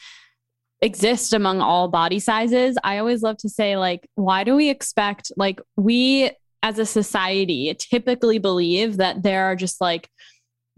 exist 0.80 1.32
among 1.32 1.60
all 1.60 1.88
body 1.88 2.20
sizes. 2.20 2.78
I 2.84 2.98
always 2.98 3.22
love 3.22 3.36
to 3.38 3.48
say, 3.48 3.76
like, 3.76 4.08
why 4.14 4.44
do 4.44 4.54
we 4.54 4.70
expect, 4.70 5.32
like, 5.36 5.60
we 5.76 6.30
as 6.62 6.78
a 6.78 6.86
society 6.86 7.74
typically 7.78 8.38
believe 8.38 8.96
that 8.96 9.22
there 9.22 9.44
are 9.44 9.54
just 9.54 9.80
like 9.80 10.08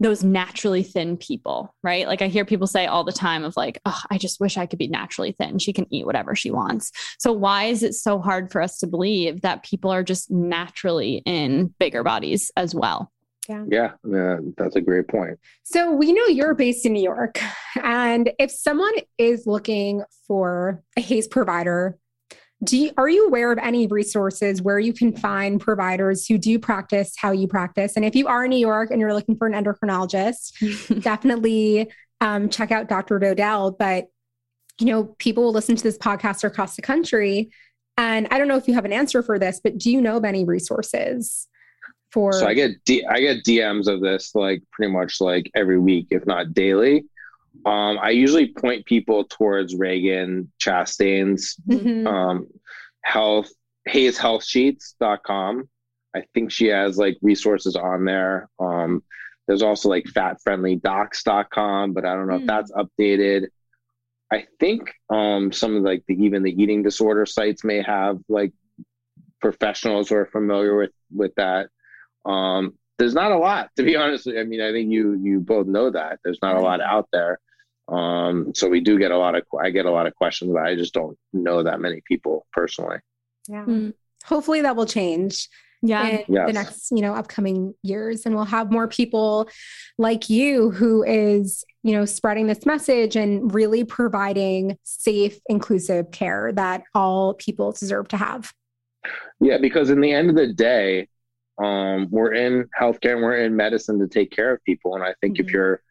those 0.01 0.23
naturally 0.23 0.81
thin 0.81 1.15
people, 1.15 1.73
right? 1.83 2.07
Like 2.07 2.23
I 2.23 2.27
hear 2.27 2.43
people 2.43 2.65
say 2.65 2.87
all 2.87 3.03
the 3.03 3.11
time 3.11 3.43
of 3.43 3.55
like, 3.55 3.79
oh, 3.85 4.01
I 4.09 4.17
just 4.17 4.39
wish 4.39 4.57
I 4.57 4.65
could 4.65 4.79
be 4.79 4.87
naturally 4.87 5.33
thin. 5.33 5.59
She 5.59 5.73
can 5.73 5.85
eat 5.93 6.07
whatever 6.07 6.35
she 6.35 6.49
wants. 6.49 6.91
So 7.19 7.31
why 7.31 7.65
is 7.65 7.83
it 7.83 7.93
so 7.93 8.19
hard 8.19 8.51
for 8.51 8.61
us 8.61 8.79
to 8.79 8.87
believe 8.87 9.41
that 9.41 9.63
people 9.63 9.91
are 9.91 10.03
just 10.03 10.31
naturally 10.31 11.21
in 11.25 11.67
bigger 11.79 12.03
bodies 12.03 12.51
as 12.57 12.73
well? 12.73 13.11
Yeah. 13.47 13.65
yeah. 13.67 13.91
Yeah, 14.07 14.37
that's 14.57 14.75
a 14.75 14.81
great 14.81 15.07
point. 15.07 15.39
So 15.63 15.91
we 15.91 16.11
know 16.13 16.25
you're 16.25 16.55
based 16.55 16.85
in 16.85 16.93
New 16.93 17.03
York. 17.03 17.39
And 17.83 18.31
if 18.39 18.51
someone 18.51 18.93
is 19.17 19.45
looking 19.45 20.03
for 20.27 20.83
a 20.97 21.01
HAES 21.01 21.27
provider, 21.27 21.97
do 22.63 22.77
you, 22.77 22.91
are 22.97 23.09
you 23.09 23.27
aware 23.27 23.51
of 23.51 23.57
any 23.57 23.87
resources 23.87 24.61
where 24.61 24.79
you 24.79 24.93
can 24.93 25.15
find 25.15 25.59
providers 25.59 26.27
who 26.27 26.37
do 26.37 26.59
practice 26.59 27.13
how 27.17 27.31
you 27.31 27.47
practice? 27.47 27.95
And 27.95 28.05
if 28.05 28.15
you 28.15 28.27
are 28.27 28.43
in 28.43 28.51
New 28.51 28.59
York 28.59 28.91
and 28.91 28.99
you're 28.99 29.13
looking 29.13 29.35
for 29.35 29.47
an 29.47 29.53
endocrinologist, 29.53 31.01
definitely 31.01 31.91
um, 32.19 32.49
check 32.49 32.71
out 32.71 32.87
Dr. 32.87 33.19
Dodell. 33.19 33.77
But 33.77 34.07
you 34.79 34.85
know, 34.87 35.15
people 35.19 35.43
will 35.43 35.53
listen 35.53 35.75
to 35.75 35.83
this 35.83 35.97
podcast 35.97 36.43
across 36.43 36.75
the 36.75 36.81
country. 36.81 37.51
And 37.97 38.27
I 38.31 38.37
don't 38.37 38.47
know 38.47 38.57
if 38.57 38.67
you 38.67 38.73
have 38.73 38.85
an 38.85 38.93
answer 38.93 39.21
for 39.21 39.37
this, 39.37 39.59
but 39.63 39.77
do 39.77 39.91
you 39.91 40.01
know 40.01 40.17
of 40.17 40.25
any 40.25 40.45
resources? 40.45 41.47
for 42.11 42.33
so 42.33 42.45
i 42.45 42.53
get 42.53 42.71
D- 42.85 43.05
i 43.09 43.19
get 43.19 43.43
dms 43.43 43.87
of 43.87 44.01
this 44.01 44.35
like 44.35 44.61
pretty 44.71 44.91
much 44.91 45.21
like 45.21 45.49
every 45.55 45.79
week 45.79 46.07
if 46.11 46.25
not 46.25 46.53
daily 46.53 47.05
um 47.65 47.99
i 48.01 48.09
usually 48.09 48.53
point 48.53 48.85
people 48.85 49.23
towards 49.25 49.75
Ragen 49.75 50.47
Chastain's 50.59 51.55
mm-hmm. 51.67 52.07
um 52.07 52.47
health 53.03 53.51
haeshealthsheets.com 53.89 55.67
i 56.15 56.23
think 56.33 56.51
she 56.51 56.67
has 56.67 56.97
like 56.97 57.17
resources 57.21 57.75
on 57.75 58.05
there 58.05 58.49
um 58.59 59.03
there's 59.47 59.63
also 59.63 59.89
like 59.89 60.05
fatfriendlydocs.com 60.05 61.93
but 61.93 62.05
i 62.05 62.13
don't 62.13 62.27
know 62.27 62.37
mm. 62.37 62.41
if 62.41 62.47
that's 62.47 62.71
updated 62.71 63.47
i 64.31 64.45
think 64.59 64.93
um 65.09 65.51
some 65.51 65.75
of 65.75 65.83
like 65.83 66.03
the 66.07 66.13
even 66.13 66.43
the 66.43 66.61
eating 66.61 66.83
disorder 66.83 67.25
sites 67.25 67.63
may 67.63 67.81
have 67.81 68.17
like 68.29 68.53
professionals 69.41 70.09
who 70.09 70.15
are 70.15 70.27
familiar 70.27 70.77
with 70.77 70.91
with 71.11 71.33
that 71.35 71.67
um, 72.25 72.75
there's 73.01 73.15
not 73.15 73.31
a 73.31 73.37
lot, 73.37 73.71
to 73.77 73.83
be 73.83 73.95
honest. 73.97 74.27
I 74.27 74.43
mean, 74.43 74.61
I 74.61 74.71
think 74.71 74.91
you 74.91 75.19
you 75.21 75.39
both 75.39 75.65
know 75.65 75.89
that 75.89 76.19
there's 76.23 76.39
not 76.41 76.55
a 76.55 76.61
lot 76.61 76.81
out 76.81 77.07
there. 77.11 77.39
Um, 77.87 78.53
so 78.53 78.69
we 78.69 78.79
do 78.79 78.99
get 78.99 79.11
a 79.11 79.17
lot 79.17 79.35
of 79.35 79.43
I 79.59 79.71
get 79.71 79.85
a 79.85 79.91
lot 79.91 80.05
of 80.05 80.15
questions, 80.15 80.51
but 80.53 80.63
I 80.63 80.75
just 80.75 80.93
don't 80.93 81.17
know 81.33 81.63
that 81.63 81.81
many 81.81 82.01
people 82.07 82.45
personally. 82.53 82.97
Yeah. 83.49 83.65
Mm. 83.65 83.93
Hopefully 84.25 84.61
that 84.61 84.75
will 84.75 84.85
change. 84.85 85.49
Yeah. 85.83 86.07
In 86.07 86.25
yes. 86.27 86.45
the 86.45 86.53
next, 86.53 86.91
you 86.91 87.01
know, 87.01 87.15
upcoming 87.15 87.73
years. 87.81 88.27
And 88.27 88.35
we'll 88.35 88.45
have 88.45 88.71
more 88.71 88.87
people 88.87 89.49
like 89.97 90.29
you 90.29 90.69
who 90.69 91.03
is, 91.03 91.65
you 91.81 91.93
know, 91.93 92.05
spreading 92.05 92.45
this 92.45 92.67
message 92.67 93.15
and 93.15 93.51
really 93.51 93.83
providing 93.83 94.77
safe, 94.83 95.39
inclusive 95.49 96.11
care 96.11 96.51
that 96.51 96.83
all 96.93 97.33
people 97.33 97.71
deserve 97.71 98.09
to 98.09 98.17
have. 98.17 98.53
Yeah, 99.39 99.57
because 99.57 99.89
in 99.89 100.01
the 100.01 100.13
end 100.13 100.29
of 100.29 100.35
the 100.35 100.53
day, 100.53 101.07
um, 101.61 102.07
we're 102.09 102.33
in 102.33 102.67
healthcare 102.79 103.13
and 103.13 103.21
we're 103.21 103.37
in 103.37 103.55
medicine 103.55 103.99
to 103.99 104.07
take 104.07 104.31
care 104.31 104.53
of 104.53 104.63
people. 104.63 104.95
And 104.95 105.03
I 105.03 105.13
think 105.21 105.37
mm-hmm. 105.37 105.47
if 105.47 105.53
you're 105.53 105.81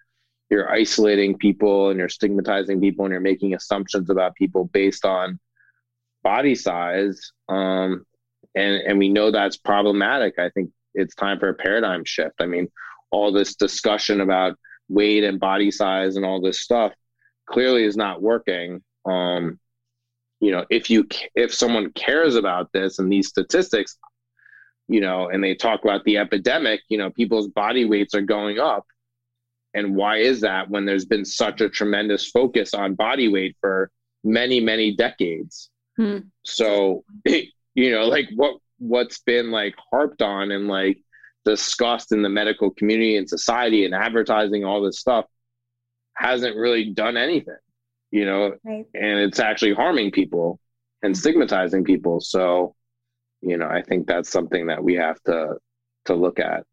you're 0.50 0.68
isolating 0.68 1.38
people 1.38 1.90
and 1.90 1.98
you're 2.00 2.08
stigmatizing 2.08 2.80
people 2.80 3.04
and 3.04 3.12
you're 3.12 3.20
making 3.20 3.54
assumptions 3.54 4.10
about 4.10 4.34
people 4.34 4.64
based 4.64 5.04
on 5.04 5.38
body 6.24 6.56
size, 6.56 7.32
um, 7.48 8.04
and 8.56 8.82
and 8.82 8.98
we 8.98 9.08
know 9.08 9.30
that's 9.30 9.56
problematic. 9.56 10.38
I 10.38 10.50
think 10.50 10.70
it's 10.94 11.14
time 11.14 11.38
for 11.38 11.50
a 11.50 11.54
paradigm 11.54 12.04
shift. 12.04 12.34
I 12.40 12.46
mean, 12.46 12.68
all 13.12 13.30
this 13.30 13.54
discussion 13.54 14.20
about 14.20 14.58
weight 14.88 15.22
and 15.22 15.38
body 15.38 15.70
size 15.70 16.16
and 16.16 16.24
all 16.24 16.40
this 16.40 16.60
stuff 16.60 16.92
clearly 17.46 17.84
is 17.84 17.96
not 17.96 18.20
working. 18.20 18.82
Um, 19.04 19.60
you 20.40 20.50
know, 20.50 20.66
if 20.68 20.90
you 20.90 21.06
if 21.36 21.54
someone 21.54 21.92
cares 21.92 22.34
about 22.34 22.72
this 22.72 22.98
and 22.98 23.12
these 23.12 23.28
statistics, 23.28 23.96
you 24.90 25.00
know, 25.00 25.28
and 25.28 25.42
they 25.42 25.54
talk 25.54 25.84
about 25.84 26.02
the 26.02 26.18
epidemic, 26.18 26.80
you 26.88 26.98
know, 26.98 27.10
people's 27.10 27.46
body 27.46 27.84
weights 27.84 28.12
are 28.12 28.22
going 28.22 28.58
up. 28.58 28.84
And 29.72 29.94
why 29.94 30.16
is 30.16 30.40
that 30.40 30.68
when 30.68 30.84
there's 30.84 31.04
been 31.04 31.24
such 31.24 31.60
a 31.60 31.68
tremendous 31.68 32.28
focus 32.28 32.74
on 32.74 32.96
body 32.96 33.28
weight 33.28 33.56
for 33.60 33.92
many, 34.24 34.58
many 34.58 34.96
decades? 34.96 35.70
Hmm. 35.96 36.18
So, 36.44 37.04
you 37.24 37.92
know, 37.92 38.06
like 38.06 38.30
what 38.34 38.56
what's 38.78 39.20
been 39.20 39.52
like 39.52 39.76
harped 39.92 40.22
on 40.22 40.50
and 40.50 40.66
like 40.66 40.98
discussed 41.44 42.10
in 42.10 42.22
the 42.22 42.28
medical 42.28 42.70
community 42.70 43.16
and 43.16 43.28
society 43.28 43.84
and 43.84 43.94
advertising 43.94 44.64
all 44.64 44.82
this 44.82 44.98
stuff 44.98 45.26
hasn't 46.14 46.56
really 46.56 46.90
done 46.90 47.16
anything, 47.16 47.54
you 48.10 48.24
know, 48.24 48.56
right. 48.64 48.86
and 48.94 49.20
it's 49.20 49.38
actually 49.38 49.72
harming 49.72 50.10
people 50.10 50.58
and 51.00 51.16
stigmatizing 51.16 51.84
people. 51.84 52.20
So, 52.20 52.74
you 53.42 53.56
know 53.56 53.68
i 53.68 53.82
think 53.82 54.06
that's 54.06 54.30
something 54.30 54.66
that 54.66 54.82
we 54.82 54.94
have 54.94 55.20
to 55.22 55.56
to 56.06 56.14
look 56.14 56.38
at. 56.38 56.64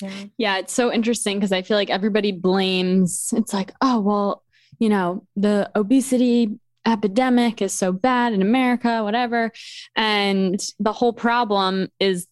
Yeah, 0.00 0.24
yeah 0.36 0.58
it's 0.58 0.72
so 0.72 0.92
interesting 0.92 1.38
because 1.38 1.52
i 1.52 1.62
feel 1.62 1.76
like 1.76 1.90
everybody 1.90 2.32
blames 2.32 3.32
it's 3.36 3.52
like 3.52 3.72
oh 3.80 4.00
well 4.00 4.42
you 4.78 4.88
know 4.88 5.26
the 5.36 5.70
obesity 5.76 6.58
epidemic 6.86 7.62
is 7.62 7.72
so 7.72 7.92
bad 7.92 8.32
in 8.32 8.42
america 8.42 9.04
whatever. 9.04 9.52
And 9.94 10.60
the 10.80 10.92
whole 10.92 11.12
problem 11.12 11.88
is 12.00 12.26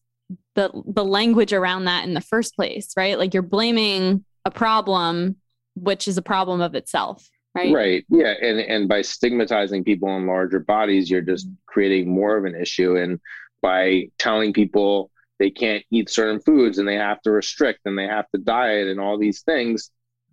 the 0.55 0.71
the 0.87 1.05
language 1.05 1.53
around 1.53 1.85
that 1.85 2.05
in 2.05 2.15
the 2.15 2.21
first 2.21 2.57
place 2.57 2.93
right? 2.97 3.19
Like 3.19 3.35
you're 3.35 3.43
blaming 3.43 4.25
a 4.45 4.51
problem 4.51 5.37
which 5.77 6.09
is 6.09 6.19
a 6.19 6.23
problem 6.23 6.61
of 6.61 6.75
itself 6.75 7.29
right? 7.55 7.73
Right 7.73 8.05
yeah 8.09 8.35
and 8.43 8.59
and 8.59 8.89
by 8.89 9.03
stigmatizing 9.03 9.85
people 9.85 10.09
in 10.17 10.27
larger 10.27 10.59
bodies 10.59 11.11
you're 11.11 11.21
just 11.21 11.49
mm. 11.49 11.55
creating 11.67 12.13
more 12.13 12.37
of 12.37 12.45
an 12.45 12.61
issue 12.61 12.97
and 12.97 13.21
by 13.63 14.09
telling 14.19 14.53
people 14.53 15.11
they 15.39 15.51
can't 15.51 15.85
eat 15.91 16.11
certain 16.11 16.41
foods 16.41 16.79
and 16.79 16.87
they 16.87 16.97
have 16.97 17.21
to 17.23 17.31
restrict 17.31 17.81
and 17.85 17.99
they 17.99 18.07
have 18.07 18.29
to 18.35 18.41
diet 18.41 18.89
and 18.89 19.01
all 19.01 19.19
these 19.19 19.43
things 19.43 19.91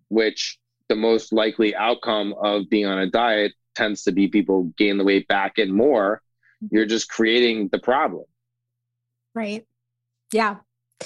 which 0.09 0.57
the 0.89 0.95
most 0.95 1.33
likely 1.33 1.75
outcome 1.75 2.33
of 2.41 2.69
being 2.69 2.85
on 2.85 2.99
a 2.99 3.09
diet 3.09 3.53
tends 3.75 4.03
to 4.03 4.11
be 4.11 4.27
people 4.27 4.71
gain 4.77 4.97
the 4.97 5.03
weight 5.03 5.27
back 5.27 5.57
and 5.57 5.73
more 5.73 6.21
mm-hmm. 6.63 6.75
you're 6.75 6.85
just 6.85 7.09
creating 7.09 7.69
the 7.71 7.79
problem 7.79 8.25
right 9.35 9.65
yeah 10.33 10.55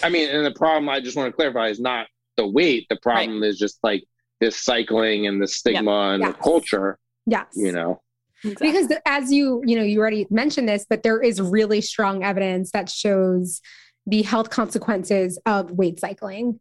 i 0.04 0.10
mean 0.10 0.30
and 0.30 0.46
the 0.46 0.52
problem 0.52 0.90
i 0.90 1.00
just 1.00 1.18
want 1.18 1.28
to 1.28 1.36
clarify 1.36 1.68
is 1.68 1.80
not 1.80 2.08
the 2.38 2.48
weight 2.48 2.88
the 2.90 2.96
problem 2.98 3.42
right. 3.42 3.50
is 3.50 3.58
just 3.58 3.78
like 3.84 4.04
this 4.42 4.58
cycling 4.58 5.28
and 5.28 5.42
the 5.42 5.48
stigma 5.48 5.80
yep. 5.80 6.14
and 6.16 6.24
yes. 6.24 6.36
the 6.36 6.44
culture. 6.44 7.00
Yes. 7.26 7.46
You 7.56 7.72
know. 7.72 8.02
Exactly. 8.44 8.72
Because 8.72 8.98
as 9.06 9.32
you, 9.32 9.62
you 9.66 9.76
know, 9.76 9.84
you 9.84 10.00
already 10.00 10.26
mentioned 10.30 10.68
this, 10.68 10.86
but 10.90 11.04
there 11.04 11.22
is 11.22 11.40
really 11.40 11.82
strong 11.82 12.24
evidence 12.24 12.72
that 12.72 12.90
shows 12.90 13.62
the 14.08 14.24
health 14.24 14.50
consequences 14.50 15.40
of 15.46 15.72
weight 15.72 16.00
cycling. 16.00 16.60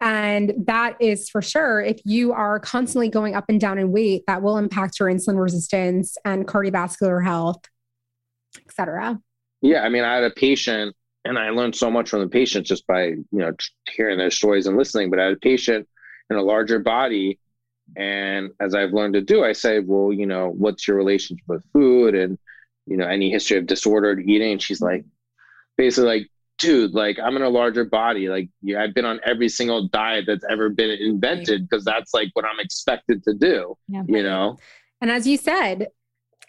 And 0.00 0.52
that 0.66 0.96
is 1.00 1.28
for 1.28 1.42
sure. 1.42 1.80
If 1.80 2.00
you 2.04 2.32
are 2.32 2.60
constantly 2.60 3.08
going 3.08 3.34
up 3.34 3.46
and 3.48 3.60
down 3.60 3.78
in 3.78 3.90
weight, 3.92 4.22
that 4.26 4.42
will 4.42 4.58
impact 4.58 5.00
your 5.00 5.08
insulin 5.08 5.42
resistance 5.42 6.16
and 6.24 6.46
cardiovascular 6.46 7.24
health, 7.24 7.62
et 8.56 8.72
cetera. 8.74 9.18
Yeah. 9.62 9.80
I 9.80 9.88
mean, 9.88 10.04
I 10.04 10.16
had 10.16 10.24
a 10.24 10.30
patient 10.30 10.94
and 11.24 11.38
I 11.38 11.50
learned 11.50 11.74
so 11.74 11.90
much 11.90 12.10
from 12.10 12.20
the 12.20 12.28
patient 12.28 12.66
just 12.66 12.86
by, 12.86 13.04
you 13.04 13.26
know, 13.32 13.52
hearing 13.90 14.18
their 14.18 14.30
stories 14.30 14.66
and 14.66 14.76
listening, 14.76 15.10
but 15.10 15.18
I 15.18 15.24
had 15.24 15.32
a 15.32 15.38
patient 15.38 15.88
in 16.30 16.36
a 16.36 16.42
larger 16.42 16.78
body. 16.78 17.40
And 17.94 18.50
as 18.60 18.74
I've 18.74 18.92
learned 18.92 19.14
to 19.14 19.20
do, 19.20 19.44
I 19.44 19.52
say, 19.52 19.78
well, 19.78 20.12
you 20.12 20.26
know, 20.26 20.50
what's 20.50 20.88
your 20.88 20.96
relationship 20.96 21.44
with 21.46 21.64
food 21.72 22.14
and, 22.14 22.38
you 22.86 22.96
know, 22.96 23.06
any 23.06 23.30
history 23.30 23.58
of 23.58 23.66
disordered 23.66 24.20
eating? 24.20 24.52
And 24.52 24.62
she's 24.62 24.80
like, 24.80 25.04
basically 25.76 26.08
like, 26.08 26.30
dude, 26.58 26.94
like 26.94 27.18
I'm 27.18 27.36
in 27.36 27.42
a 27.42 27.48
larger 27.48 27.84
body. 27.84 28.28
Like 28.28 28.48
yeah, 28.62 28.82
I've 28.82 28.94
been 28.94 29.04
on 29.04 29.20
every 29.24 29.48
single 29.48 29.88
diet 29.88 30.24
that's 30.26 30.44
ever 30.50 30.68
been 30.68 30.90
invented 30.90 31.68
because 31.68 31.84
that's 31.84 32.14
like 32.14 32.30
what 32.32 32.44
I'm 32.44 32.60
expected 32.60 33.22
to 33.24 33.34
do, 33.34 33.76
yeah. 33.88 34.02
you 34.06 34.22
know? 34.22 34.56
And 35.00 35.10
as 35.10 35.26
you 35.26 35.36
said, 35.36 35.88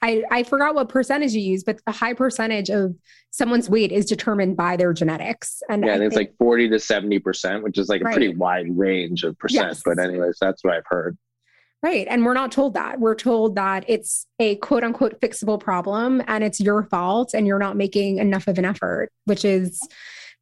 I, 0.01 0.23
I 0.29 0.43
forgot 0.43 0.75
what 0.75 0.89
percentage 0.89 1.33
you 1.33 1.41
use, 1.41 1.63
but 1.63 1.79
a 1.87 1.91
high 1.91 2.13
percentage 2.13 2.69
of 2.69 2.95
someone's 3.31 3.69
weight 3.69 3.91
is 3.91 4.05
determined 4.05 4.55
by 4.55 4.77
their 4.77 4.93
genetics. 4.93 5.61
And 5.69 5.83
yeah, 5.83 5.93
I 5.93 5.95
it's 5.95 6.15
think, 6.15 6.29
like 6.29 6.37
40 6.37 6.69
to 6.69 6.75
70%, 6.75 7.63
which 7.63 7.77
is 7.77 7.89
like 7.89 8.03
right. 8.03 8.11
a 8.11 8.15
pretty 8.15 8.35
wide 8.35 8.77
range 8.77 9.23
of 9.23 9.37
percent. 9.39 9.69
Yes. 9.69 9.81
But, 9.83 9.99
anyways, 9.99 10.37
that's 10.39 10.63
what 10.63 10.75
I've 10.75 10.85
heard. 10.85 11.17
Right. 11.83 12.07
And 12.09 12.25
we're 12.25 12.33
not 12.33 12.51
told 12.51 12.73
that. 12.73 12.99
We're 12.99 13.15
told 13.15 13.55
that 13.55 13.85
it's 13.87 14.25
a 14.39 14.55
quote 14.57 14.83
unquote 14.83 15.21
fixable 15.21 15.59
problem 15.59 16.23
and 16.27 16.43
it's 16.43 16.59
your 16.59 16.83
fault 16.83 17.33
and 17.33 17.45
you're 17.45 17.59
not 17.59 17.77
making 17.77 18.17
enough 18.17 18.47
of 18.47 18.57
an 18.57 18.65
effort, 18.65 19.11
which 19.25 19.45
is 19.45 19.79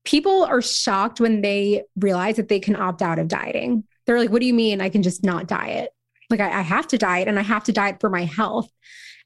people 0.06 0.46
are 0.46 0.62
shocked 0.62 1.20
when 1.20 1.42
they 1.42 1.84
realize 1.98 2.38
that 2.38 2.48
they 2.48 2.60
can 2.60 2.76
opt 2.76 3.02
out 3.02 3.20
of 3.20 3.28
dieting. 3.28 3.84
They're 4.06 4.20
like, 4.20 4.30
what 4.30 4.40
do 4.40 4.48
you 4.48 4.54
mean 4.54 4.80
I 4.80 4.90
can 4.90 5.04
just 5.04 5.24
not 5.24 5.48
diet? 5.48 5.90
Like, 6.30 6.40
I, 6.40 6.60
I 6.60 6.62
have 6.62 6.88
to 6.88 6.98
diet 6.98 7.28
and 7.28 7.38
I 7.38 7.44
have 7.44 7.66
to 7.66 7.74
diet 7.74 8.00
for 8.00 8.10
my 8.10 8.24
health. 8.24 8.70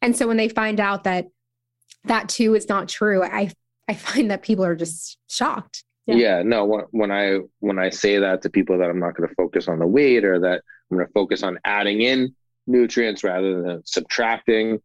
And 0.02 0.16
so 0.16 0.28
when 0.28 0.38
they 0.38 0.50
find 0.50 0.80
out 0.80 1.04
that 1.04 1.28
that 2.06 2.30
too 2.30 2.56
is 2.56 2.70
not 2.70 2.90
true, 2.90 3.24
I 3.24 3.52
I 3.88 3.94
find 3.94 4.32
that 4.32 4.44
people 4.44 4.66
are 4.66 4.76
just 4.76 5.18
shocked. 5.30 5.84
Yeah. 6.06 6.16
yeah, 6.16 6.44
no, 6.44 6.88
when 6.90 7.12
I 7.12 7.40
when 7.60 7.78
I 7.78 7.92
say 7.92 8.18
that 8.18 8.42
to 8.42 8.50
people 8.50 8.80
that 8.80 8.90
I'm 8.90 9.00
not 9.00 9.16
going 9.16 9.30
to 9.30 9.36
focus 9.36 9.68
on 9.68 9.78
the 9.78 9.86
weight 9.86 10.26
or 10.26 10.40
that 10.40 10.64
I'm 10.90 10.98
going 10.98 11.08
to 11.08 11.14
focus 11.14 11.44
on 11.44 11.60
adding 11.64 12.02
in 12.02 12.36
nutrients 12.68 13.24
rather 13.24 13.62
than 13.62 13.86
subtracting, 13.86 14.82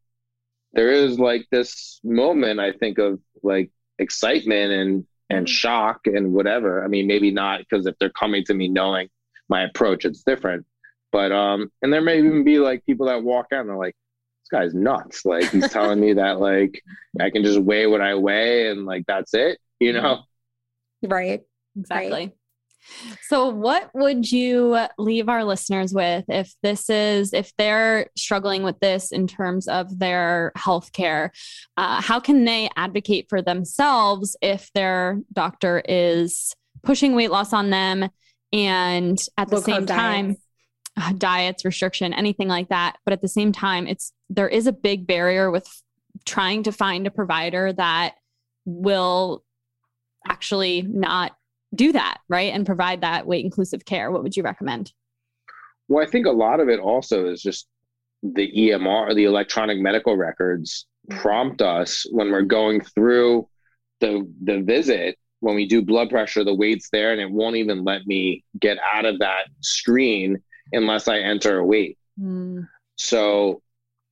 there 0.73 0.91
is 0.91 1.19
like 1.19 1.47
this 1.51 2.01
moment 2.03 2.59
I 2.59 2.73
think 2.73 2.99
of 2.99 3.21
like 3.43 3.71
excitement 3.99 4.73
and 4.73 5.07
and 5.31 5.47
mm-hmm. 5.47 5.53
shock 5.53 6.01
and 6.07 6.33
whatever. 6.33 6.85
I 6.85 6.89
mean, 6.89 7.07
maybe 7.07 7.31
not 7.31 7.61
because 7.61 7.87
if 7.87 7.95
they're 7.99 8.11
coming 8.11 8.45
to 8.45 8.55
me 8.55 8.69
knowing 8.69 9.09
my 9.49 9.63
approach, 9.63 10.05
it's 10.05 10.23
different. 10.23 10.67
But 11.13 11.31
um, 11.31 11.71
and 11.81 11.93
there 11.93 12.03
may 12.03 12.19
even 12.19 12.45
be 12.45 12.59
like 12.59 12.85
people 12.87 13.07
that 13.07 13.23
walk 13.23 13.47
out 13.53 13.61
and 13.61 13.69
they're 13.69 13.77
like, 13.77 13.95
this 14.43 14.61
guy's 14.61 14.75
nuts. 14.75 15.25
Like 15.25 15.51
he's 15.51 15.71
telling 15.71 16.01
me 16.01 16.15
that 16.15 16.41
like 16.41 16.83
I 17.21 17.31
can 17.31 17.45
just 17.45 17.61
weigh 17.61 17.87
what 17.87 18.01
I 18.01 18.17
weigh 18.17 18.71
and 18.71 18.85
like 18.85 19.05
that's 19.07 19.33
it, 19.35 19.59
you 19.79 19.93
know? 19.93 20.23
Right. 21.03 21.43
Exactly. 21.79 22.11
Right. 22.11 22.37
So, 23.23 23.49
what 23.49 23.91
would 23.95 24.31
you 24.31 24.79
leave 24.99 25.29
our 25.29 25.45
listeners 25.45 25.93
with 25.93 26.25
if 26.29 26.55
this 26.63 26.91
is, 26.91 27.33
if 27.33 27.53
they're 27.57 28.11
struggling 28.17 28.63
with 28.63 28.79
this 28.81 29.13
in 29.13 29.27
terms 29.27 29.69
of 29.69 29.99
their 29.99 30.53
healthcare? 30.57 31.31
Uh, 31.77 32.01
how 32.01 32.21
can 32.21 32.45
they 32.45 32.71
advocate 32.77 33.27
for 33.29 33.43
themselves 33.43 34.37
if 34.43 34.71
their 34.75 35.21
doctor 35.33 35.83
is 35.87 36.55
pushing 36.83 37.15
weight 37.15 37.31
loss 37.31 37.53
on 37.53 37.71
them 37.71 38.09
and 38.53 39.19
at 39.37 39.49
the 39.49 39.57
Low 39.57 39.63
same 39.63 39.87
time, 39.87 40.29
diets. 40.29 40.41
Uh, 40.97 41.13
diets, 41.19 41.65
restriction, 41.65 42.15
anything 42.15 42.47
like 42.47 42.69
that. 42.69 42.97
But 43.05 43.13
at 43.13 43.21
the 43.21 43.29
same 43.29 43.51
time, 43.51 43.87
it's 43.89 44.13
there 44.31 44.49
is 44.49 44.67
a 44.67 44.73
big 44.73 45.07
barrier 45.07 45.51
with 45.51 45.67
trying 46.25 46.63
to 46.63 46.73
find 46.73 47.07
a 47.07 47.11
provider 47.11 47.73
that 47.73 48.15
will 48.65 49.43
actually 50.27 50.83
not 50.83 51.37
do 51.75 51.93
that, 51.93 52.19
right? 52.29 52.53
And 52.53 52.67
provide 52.67 53.01
that 53.03 53.27
weight 53.27 53.45
inclusive 53.45 53.85
care. 53.85 54.11
What 54.11 54.23
would 54.23 54.37
you 54.37 54.43
recommend? 54.43 54.93
Well, 55.89 56.07
I 56.07 56.11
think 56.11 56.27
a 56.27 56.31
lot 56.31 56.61
of 56.61 56.69
it 56.69 56.81
also 56.81 57.27
is 57.27 57.43
just 57.43 57.67
the 58.23 58.51
EMR, 58.51 59.15
the 59.15 59.25
electronic 59.25 59.79
medical 59.79 60.17
records 60.17 60.87
prompt 61.11 61.61
us 61.61 62.07
when 62.11 62.31
we're 62.31 62.43
going 62.43 62.81
through 62.81 63.47
the 64.01 64.27
the 64.43 64.63
visit 64.63 65.19
when 65.41 65.55
we 65.55 65.67
do 65.67 65.83
blood 65.83 66.09
pressure 66.09 66.43
the 66.43 66.55
weight's 66.55 66.89
there 66.91 67.13
and 67.13 67.21
it 67.21 67.31
won't 67.31 67.57
even 67.57 67.85
let 67.85 68.07
me 68.07 68.43
get 68.59 68.79
out 68.95 69.05
of 69.05 69.19
that 69.19 69.45
screen 69.61 70.43
unless 70.73 71.07
I 71.07 71.19
enter 71.19 71.59
a 71.59 71.65
weight. 71.65 71.99
Mm. 72.19 72.67
So, 72.97 73.61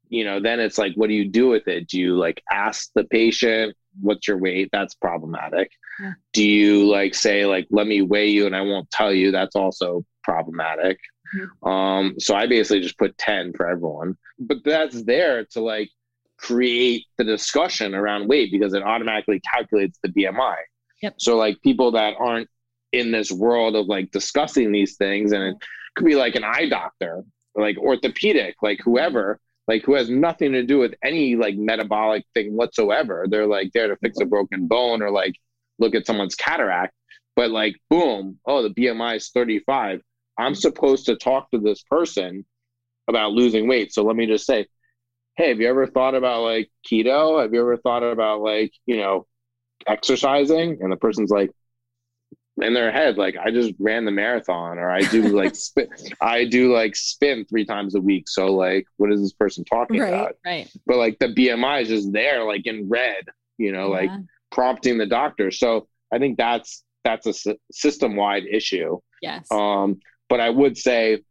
you 0.08 0.24
know, 0.24 0.40
then 0.40 0.60
it's 0.60 0.76
like, 0.76 0.92
what 0.94 1.08
do 1.08 1.14
you 1.14 1.26
do 1.26 1.48
with 1.48 1.68
it? 1.68 1.88
Do 1.88 1.98
you 1.98 2.16
like 2.16 2.42
ask 2.50 2.90
the 2.94 3.04
patient, 3.04 3.74
what's 4.00 4.28
your 4.28 4.38
weight? 4.38 4.70
That's 4.72 4.94
problematic. 4.94 5.70
Yeah. 6.00 6.12
Do 6.32 6.44
you 6.44 6.88
like 6.88 7.14
say, 7.14 7.46
like, 7.46 7.66
let 7.70 7.86
me 7.86 8.02
weigh 8.02 8.28
you 8.28 8.46
and 8.46 8.56
I 8.56 8.62
won't 8.62 8.90
tell 8.90 9.12
you? 9.12 9.30
That's 9.30 9.56
also 9.56 10.04
problematic. 10.22 10.98
Mm-hmm. 11.34 11.68
Um, 11.68 12.14
so 12.18 12.34
I 12.34 12.46
basically 12.46 12.80
just 12.80 12.98
put 12.98 13.16
10 13.18 13.52
for 13.54 13.68
everyone, 13.68 14.16
but 14.38 14.58
that's 14.64 15.02
there 15.04 15.44
to 15.52 15.60
like 15.60 15.90
create 16.36 17.06
the 17.18 17.24
discussion 17.24 17.94
around 17.94 18.28
weight 18.28 18.50
because 18.52 18.74
it 18.74 18.82
automatically 18.82 19.40
calculates 19.40 19.98
the 20.02 20.08
BMI. 20.08 20.56
Yep. 21.02 21.14
So 21.18 21.36
like 21.36 21.60
people 21.62 21.92
that 21.92 22.14
aren't 22.18 22.48
in 22.92 23.10
this 23.10 23.32
world 23.32 23.74
of 23.76 23.86
like 23.86 24.10
discussing 24.10 24.72
these 24.72 24.96
things 24.96 25.32
and 25.32 25.42
it, 25.42 25.56
could 25.94 26.06
be 26.06 26.16
like 26.16 26.34
an 26.36 26.44
eye 26.44 26.68
doctor, 26.68 27.24
like 27.54 27.76
orthopedic, 27.76 28.56
like 28.62 28.80
whoever, 28.82 29.38
like 29.68 29.84
who 29.84 29.94
has 29.94 30.10
nothing 30.10 30.52
to 30.52 30.64
do 30.64 30.78
with 30.78 30.94
any 31.02 31.36
like 31.36 31.56
metabolic 31.56 32.24
thing 32.34 32.56
whatsoever. 32.56 33.26
They're 33.28 33.46
like 33.46 33.72
there 33.72 33.88
to 33.88 33.96
fix 33.96 34.18
a 34.20 34.26
broken 34.26 34.66
bone 34.66 35.02
or 35.02 35.10
like 35.10 35.34
look 35.78 35.94
at 35.94 36.06
someone's 36.06 36.34
cataract. 36.34 36.94
But 37.36 37.50
like, 37.50 37.76
boom, 37.88 38.38
oh, 38.44 38.62
the 38.62 38.70
BMI 38.70 39.16
is 39.16 39.30
35. 39.30 40.00
I'm 40.38 40.54
supposed 40.54 41.06
to 41.06 41.16
talk 41.16 41.50
to 41.50 41.58
this 41.58 41.82
person 41.82 42.44
about 43.08 43.32
losing 43.32 43.68
weight. 43.68 43.92
So 43.92 44.02
let 44.02 44.16
me 44.16 44.26
just 44.26 44.46
say, 44.46 44.66
hey, 45.36 45.48
have 45.48 45.60
you 45.60 45.68
ever 45.68 45.86
thought 45.86 46.14
about 46.14 46.42
like 46.42 46.70
keto? 46.90 47.40
Have 47.40 47.54
you 47.54 47.60
ever 47.60 47.76
thought 47.76 48.02
about 48.02 48.40
like, 48.40 48.72
you 48.86 48.98
know, 48.98 49.26
exercising? 49.86 50.78
And 50.80 50.92
the 50.92 50.96
person's 50.96 51.30
like, 51.30 51.50
in 52.60 52.74
their 52.74 52.92
head 52.92 53.16
like 53.16 53.34
i 53.42 53.50
just 53.50 53.72
ran 53.78 54.04
the 54.04 54.10
marathon 54.10 54.78
or 54.78 54.90
i 54.90 55.00
do 55.00 55.22
like 55.28 55.54
spin 55.56 55.88
i 56.20 56.44
do 56.44 56.72
like 56.72 56.94
spin 56.94 57.46
three 57.46 57.64
times 57.64 57.94
a 57.94 58.00
week. 58.00 58.28
So 58.28 58.52
like 58.52 58.86
what 58.98 59.10
is 59.10 59.22
this 59.22 59.32
person 59.32 59.64
talking 59.64 60.00
right, 60.00 60.08
about? 60.08 60.36
right. 60.44 60.70
But 60.86 60.98
like 60.98 61.18
the 61.18 61.28
bmi 61.28 61.82
is 61.82 61.88
just 61.88 62.12
there 62.12 62.44
like 62.44 62.66
in 62.66 62.88
red 62.88 63.24
you 63.56 63.72
know 63.72 63.94
yeah. 63.94 64.00
like 64.00 64.10
prompting 64.50 64.98
the 64.98 65.06
doctor. 65.06 65.50
So 65.50 65.88
i 66.12 66.18
think 66.18 66.36
that's 66.36 66.84
that's 67.04 67.26
a 67.26 67.56
system 67.72 68.16
wide 68.16 68.44
issue. 68.44 68.98
Yes. 69.22 69.50
Um 69.50 70.00
but 70.28 70.40
i 70.40 70.50
would 70.50 70.76
say 70.76 71.22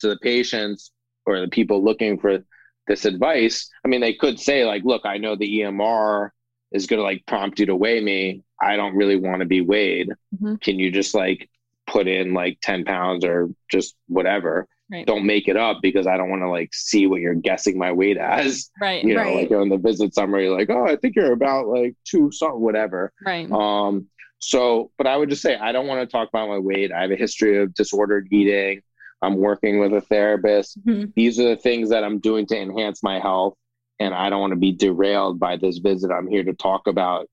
to 0.00 0.08
the 0.08 0.18
patients 0.18 0.92
or 1.26 1.40
the 1.40 1.48
people 1.48 1.82
looking 1.82 2.18
for 2.18 2.38
this 2.86 3.04
advice 3.04 3.68
i 3.84 3.88
mean 3.88 4.00
they 4.00 4.14
could 4.14 4.38
say 4.38 4.64
like 4.64 4.82
look 4.84 5.02
i 5.04 5.18
know 5.18 5.34
the 5.34 5.60
emr 5.60 6.30
is 6.72 6.86
going 6.86 6.98
to 6.98 7.04
like 7.04 7.24
prompt 7.26 7.58
you 7.58 7.66
to 7.66 7.76
weigh 7.76 8.00
me 8.00 8.42
I 8.60 8.76
don't 8.76 8.96
really 8.96 9.16
want 9.16 9.40
to 9.40 9.46
be 9.46 9.60
weighed. 9.60 10.10
Mm-hmm. 10.34 10.56
Can 10.56 10.78
you 10.78 10.90
just 10.90 11.14
like 11.14 11.48
put 11.86 12.08
in 12.08 12.34
like 12.34 12.58
10 12.62 12.84
pounds 12.84 13.24
or 13.24 13.48
just 13.70 13.96
whatever? 14.08 14.66
Right. 14.90 15.06
Don't 15.06 15.26
make 15.26 15.48
it 15.48 15.56
up 15.56 15.78
because 15.82 16.06
I 16.06 16.16
don't 16.16 16.30
want 16.30 16.42
to 16.42 16.48
like 16.48 16.72
see 16.72 17.06
what 17.06 17.20
you're 17.20 17.34
guessing 17.34 17.76
my 17.78 17.92
weight 17.92 18.16
as. 18.16 18.70
Right. 18.80 19.04
You 19.04 19.14
know, 19.14 19.22
right. 19.22 19.36
like 19.36 19.50
on 19.50 19.68
the 19.68 19.78
visit 19.78 20.14
summary, 20.14 20.48
like, 20.48 20.70
oh, 20.70 20.86
I 20.86 20.96
think 20.96 21.16
you're 21.16 21.32
about 21.32 21.66
like 21.66 21.94
two 22.04 22.30
something, 22.30 22.60
whatever. 22.60 23.12
Right. 23.24 23.50
Um, 23.50 24.06
so, 24.38 24.92
but 24.96 25.06
I 25.06 25.16
would 25.16 25.30
just 25.30 25.42
say 25.42 25.56
I 25.56 25.72
don't 25.72 25.86
want 25.86 26.00
to 26.00 26.06
talk 26.06 26.28
about 26.28 26.48
my 26.48 26.58
weight. 26.58 26.92
I 26.92 27.02
have 27.02 27.10
a 27.10 27.16
history 27.16 27.60
of 27.60 27.74
disordered 27.74 28.28
eating. 28.30 28.82
I'm 29.22 29.36
working 29.38 29.80
with 29.80 29.92
a 29.94 30.02
therapist. 30.02 30.78
Mm-hmm. 30.84 31.10
These 31.16 31.40
are 31.40 31.48
the 31.48 31.56
things 31.56 31.88
that 31.90 32.04
I'm 32.04 32.20
doing 32.20 32.46
to 32.46 32.56
enhance 32.56 33.02
my 33.02 33.18
health. 33.18 33.54
And 33.98 34.14
I 34.14 34.28
don't 34.28 34.40
want 34.40 34.52
to 34.52 34.58
be 34.58 34.72
derailed 34.72 35.38
by 35.38 35.56
this 35.56 35.78
visit. 35.78 36.10
I'm 36.10 36.28
here 36.28 36.44
to 36.44 36.52
talk 36.52 36.86
about, 36.86 37.28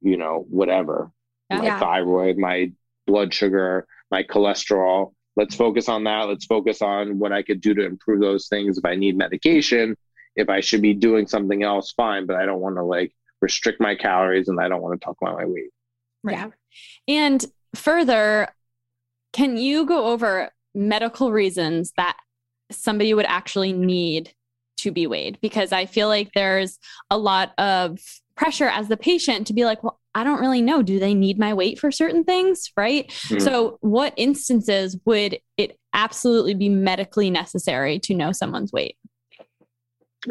you 0.00 0.16
know, 0.16 0.46
whatever 0.48 1.10
yeah. 1.50 1.58
my 1.58 1.78
thyroid, 1.78 2.38
my 2.38 2.72
blood 3.06 3.32
sugar, 3.32 3.86
my 4.10 4.22
cholesterol. 4.22 5.12
Let's 5.36 5.54
focus 5.54 5.88
on 5.88 6.04
that. 6.04 6.28
Let's 6.28 6.46
focus 6.46 6.80
on 6.80 7.18
what 7.18 7.32
I 7.32 7.42
could 7.42 7.60
do 7.60 7.74
to 7.74 7.84
improve 7.84 8.20
those 8.20 8.48
things. 8.48 8.78
If 8.78 8.84
I 8.84 8.94
need 8.94 9.16
medication, 9.16 9.96
if 10.34 10.48
I 10.48 10.60
should 10.60 10.82
be 10.82 10.94
doing 10.94 11.26
something 11.26 11.62
else, 11.62 11.92
fine. 11.92 12.26
But 12.26 12.36
I 12.36 12.46
don't 12.46 12.60
want 12.60 12.76
to 12.76 12.82
like 12.82 13.12
restrict 13.42 13.80
my 13.80 13.94
calories 13.94 14.48
and 14.48 14.58
I 14.58 14.68
don't 14.68 14.82
want 14.82 14.98
to 14.98 15.04
talk 15.04 15.16
about 15.20 15.36
my 15.36 15.44
weight. 15.44 15.70
Right. 16.22 16.36
Yeah. 16.36 16.48
And 17.08 17.44
further, 17.74 18.48
can 19.32 19.56
you 19.58 19.84
go 19.84 20.06
over 20.06 20.50
medical 20.74 21.32
reasons 21.32 21.92
that 21.96 22.16
somebody 22.70 23.12
would 23.14 23.26
actually 23.26 23.72
need 23.72 24.32
to 24.78 24.90
be 24.90 25.06
weighed? 25.06 25.38
Because 25.40 25.72
I 25.72 25.86
feel 25.86 26.08
like 26.08 26.32
there's 26.34 26.78
a 27.10 27.18
lot 27.18 27.52
of 27.58 27.98
pressure 28.36 28.68
as 28.68 28.88
the 28.88 28.96
patient 28.96 29.46
to 29.46 29.54
be 29.54 29.64
like, 29.64 29.82
well, 29.82 29.98
I 30.14 30.24
don't 30.24 30.40
really 30.40 30.62
know. 30.62 30.82
Do 30.82 30.98
they 30.98 31.14
need 31.14 31.38
my 31.38 31.52
weight 31.52 31.78
for 31.78 31.90
certain 31.90 32.24
things? 32.24 32.72
Right. 32.76 33.08
Mm-hmm. 33.08 33.40
So, 33.40 33.78
what 33.80 34.14
instances 34.16 34.96
would 35.04 35.38
it 35.56 35.78
absolutely 35.92 36.54
be 36.54 36.68
medically 36.68 37.30
necessary 37.30 37.98
to 38.00 38.14
know 38.14 38.32
someone's 38.32 38.72
weight? 38.72 38.96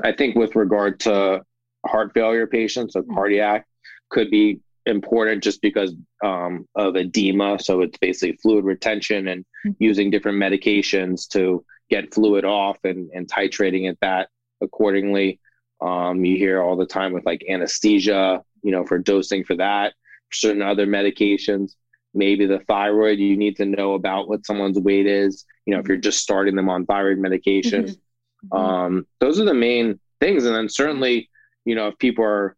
I 0.04 0.12
think 0.12 0.36
with 0.36 0.56
regard 0.56 1.00
to 1.02 1.44
heart 1.86 2.14
failure 2.14 2.48
patients, 2.48 2.96
or 2.96 3.04
mm-hmm. 3.04 3.14
cardiac 3.14 3.68
could 4.10 4.32
be 4.32 4.60
important 4.86 5.44
just 5.44 5.62
because 5.62 5.94
um, 6.24 6.68
of 6.76 6.96
edema. 6.96 7.60
So 7.60 7.82
it's 7.82 7.98
basically 7.98 8.38
fluid 8.38 8.66
retention 8.66 9.28
and 9.28 9.44
mm-hmm. 9.44 9.72
using 9.80 10.10
different 10.10 10.42
medications 10.42 11.28
to 11.30 11.66
get 11.90 12.14
fluid 12.14 12.46
off 12.46 12.78
and, 12.84 13.10
and 13.14 13.28
titrating 13.28 13.90
it 13.90 13.98
that 14.02 14.30
accordingly. 14.66 15.40
Um, 15.82 16.26
you 16.26 16.38
hear 16.38 16.62
all 16.62 16.76
the 16.76 16.86
time 16.86 17.14
with 17.14 17.26
like 17.26 17.44
anesthesia, 17.50 18.44
you 18.64 18.72
know, 18.72 18.86
for 18.86 18.98
dosing 18.98 19.44
for 19.44 19.56
that, 19.56 19.94
certain 20.32 20.62
other 20.62 20.86
medications. 20.86 21.76
Maybe 22.14 22.46
the 22.46 22.60
thyroid, 22.60 23.20
you 23.20 23.38
need 23.38 23.56
to 23.58 23.66
know 23.66 23.94
about 23.94 24.28
what 24.28 24.46
someone's 24.46 24.80
weight 24.80 25.06
is. 25.06 25.46
You 25.66 25.74
know, 25.74 25.80
if 25.80 25.88
you're 25.88 25.98
just 25.98 26.20
starting 26.20 26.56
them 26.56 26.70
on 26.70 26.86
thyroid 26.86 27.18
medication. 27.18 27.86
Mm-hmm. 27.86 28.58
Um, 28.58 29.08
those 29.20 29.40
are 29.40 29.46
the 29.46 29.54
main 29.54 30.00
things. 30.20 30.46
And 30.46 30.56
then 30.56 30.70
certainly, 30.70 31.30
you 31.66 31.76
know, 31.76 31.88
if 31.88 31.98
people 31.98 32.24
are 32.24 32.56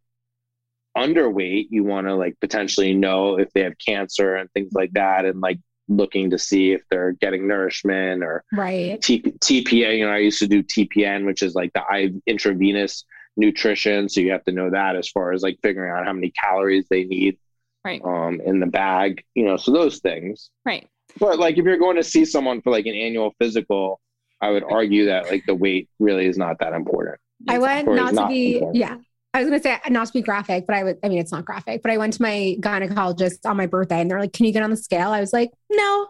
underweight, 0.98 1.67
you 1.70 1.84
want 1.84 2.08
to 2.08 2.15
like 2.15 2.39
potentially 2.39 2.93
know 2.93 3.38
if 3.38 3.52
they 3.54 3.63
have 3.63 3.74
cancer 3.86 4.36
and 4.36 4.52
things 4.52 4.74
like 4.74 4.91
that. 4.93 5.26
And 5.26 5.41
like 5.41 5.60
looking 5.88 6.30
to 6.32 6.38
see 6.38 6.71
if 6.71 6.82
they're 6.89 7.13
getting 7.13 7.47
nourishment 7.47 8.23
or 8.23 8.43
right 8.54 9.02
T- 9.02 9.21
TPA. 9.21 9.97
You 9.97 10.06
know, 10.06 10.12
I 10.12 10.17
used 10.17 10.39
to 10.39 10.47
do 10.47 10.63
TPN, 10.63 11.26
which 11.26 11.41
is 11.41 11.56
like 11.56 11.71
the 11.73 11.84
IV 11.93 12.21
intravenous 12.26 13.06
nutrition. 13.36 14.10
So 14.10 14.21
you 14.21 14.32
have 14.32 14.43
to 14.45 14.52
know 14.52 14.69
that 14.71 14.95
as 14.95 15.10
far 15.10 15.32
as 15.32 15.43
like 15.43 15.60
figuring 15.62 15.91
out 15.91 16.06
how 16.06 16.13
many 16.13 16.32
calories 16.32 16.88
they 16.89 17.04
need 17.04 17.38
right 17.86 18.02
um 18.04 18.41
in 18.43 18.60
the 18.60 18.65
bag. 18.65 19.23
You 19.36 19.45
know, 19.45 19.58
so 19.58 19.71
those 19.71 20.00
things. 20.00 20.50
Right. 20.65 20.88
But 21.19 21.39
like 21.39 21.58
if 21.58 21.65
you're 21.65 21.78
going 21.78 21.97
to 21.97 22.04
see 22.04 22.26
someone 22.26 22.62
for 22.62 22.71
like 22.71 22.86
an 22.86 22.95
annual 22.95 23.34
physical, 23.39 24.02
I 24.41 24.50
would 24.52 24.63
argue 24.63 25.06
that 25.06 25.32
like 25.32 25.43
the 25.47 25.56
weight 25.56 25.89
really 26.00 26.26
is 26.26 26.38
not 26.38 26.60
that 26.60 26.73
important. 26.73 27.19
I 27.47 27.60
went 27.60 27.88
not 27.88 28.13
to 28.13 28.28
be 28.28 28.56
important. 28.56 28.76
yeah. 28.76 28.97
I 29.38 29.41
was 29.41 29.50
gonna 29.50 29.62
say 29.62 29.78
not 29.91 30.08
to 30.08 30.13
be 30.13 30.21
graphic, 30.23 30.65
but 30.65 30.76
I 30.76 30.84
would. 30.84 30.97
I 31.04 31.10
mean, 31.10 31.19
it's 31.19 31.32
not 31.32 31.45
graphic, 31.45 31.84
but 31.84 31.91
I 31.91 31.97
went 31.97 32.13
to 32.13 32.21
my 32.23 32.58
gynecologist 32.60 33.45
on 33.45 33.56
my 33.56 33.67
birthday, 33.67 34.02
and 34.02 34.10
they're 34.10 34.19
like, 34.19 34.34
"Can 34.34 34.47
you 34.47 34.52
get 34.52 34.63
on 34.63 34.71
the 34.71 34.78
scale?" 34.78 35.12
I 35.12 35.19
was 35.19 35.32
like, 35.32 35.52
"No." 35.69 36.08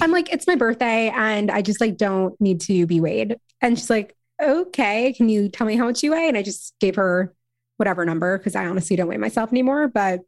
I'm 0.00 0.10
like, 0.10 0.32
"It's 0.32 0.46
my 0.46 0.56
birthday, 0.56 1.10
and 1.10 1.50
I 1.50 1.60
just 1.60 1.80
like 1.80 1.98
don't 1.98 2.40
need 2.40 2.62
to 2.62 2.86
be 2.86 3.00
weighed." 3.00 3.36
And 3.60 3.78
she's 3.78 3.90
like, 3.90 4.16
"Okay, 4.42 5.12
can 5.12 5.28
you 5.28 5.50
tell 5.50 5.66
me 5.66 5.76
how 5.76 5.84
much 5.84 6.02
you 6.02 6.12
weigh?" 6.12 6.28
And 6.28 6.38
I 6.38 6.42
just 6.42 6.74
gave 6.80 6.96
her 6.96 7.34
whatever 7.76 8.06
number 8.06 8.38
because 8.38 8.56
I 8.56 8.66
honestly 8.66 8.96
don't 8.96 9.08
weigh 9.08 9.18
myself 9.18 9.50
anymore. 9.52 9.88
But 9.88 10.20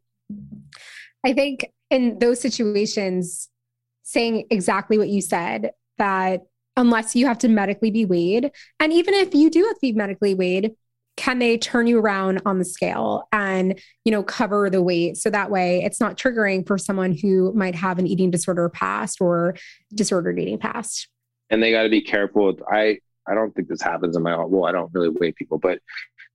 I 1.23 1.33
think 1.33 1.71
in 1.89 2.19
those 2.19 2.39
situations, 2.39 3.49
saying 4.03 4.45
exactly 4.51 4.99
what 4.99 5.09
you 5.09 5.21
said 5.21 5.71
that 5.97 6.41
unless 6.77 7.15
you 7.15 7.25
have 7.25 7.39
to 7.39 7.47
medically 7.47 7.89
be 7.89 8.05
weighed, 8.05 8.51
and 8.79 8.93
even 8.93 9.15
if 9.15 9.33
you 9.33 9.49
do 9.49 9.63
have 9.63 9.75
to 9.75 9.81
be 9.81 9.93
medically 9.93 10.35
weighed 10.35 10.75
can 11.15 11.39
they 11.39 11.57
turn 11.57 11.87
you 11.87 11.99
around 11.99 12.41
on 12.45 12.57
the 12.59 12.65
scale 12.65 13.27
and 13.31 13.79
you 14.03 14.11
know 14.11 14.23
cover 14.23 14.69
the 14.69 14.81
weight 14.81 15.17
so 15.17 15.29
that 15.29 15.51
way 15.51 15.83
it's 15.83 15.99
not 15.99 16.17
triggering 16.17 16.65
for 16.65 16.77
someone 16.77 17.11
who 17.13 17.53
might 17.53 17.75
have 17.75 17.99
an 17.99 18.07
eating 18.07 18.31
disorder 18.31 18.69
past 18.69 19.21
or 19.21 19.55
disordered 19.93 20.39
eating 20.39 20.57
past 20.57 21.07
and 21.49 21.61
they 21.61 21.71
got 21.71 21.83
to 21.83 21.89
be 21.89 22.01
careful 22.01 22.57
i 22.71 22.97
i 23.27 23.33
don't 23.33 23.53
think 23.55 23.67
this 23.67 23.81
happens 23.81 24.15
in 24.15 24.23
my 24.23 24.35
well 24.45 24.65
i 24.65 24.71
don't 24.71 24.91
really 24.93 25.09
weigh 25.09 25.31
people 25.31 25.57
but 25.57 25.79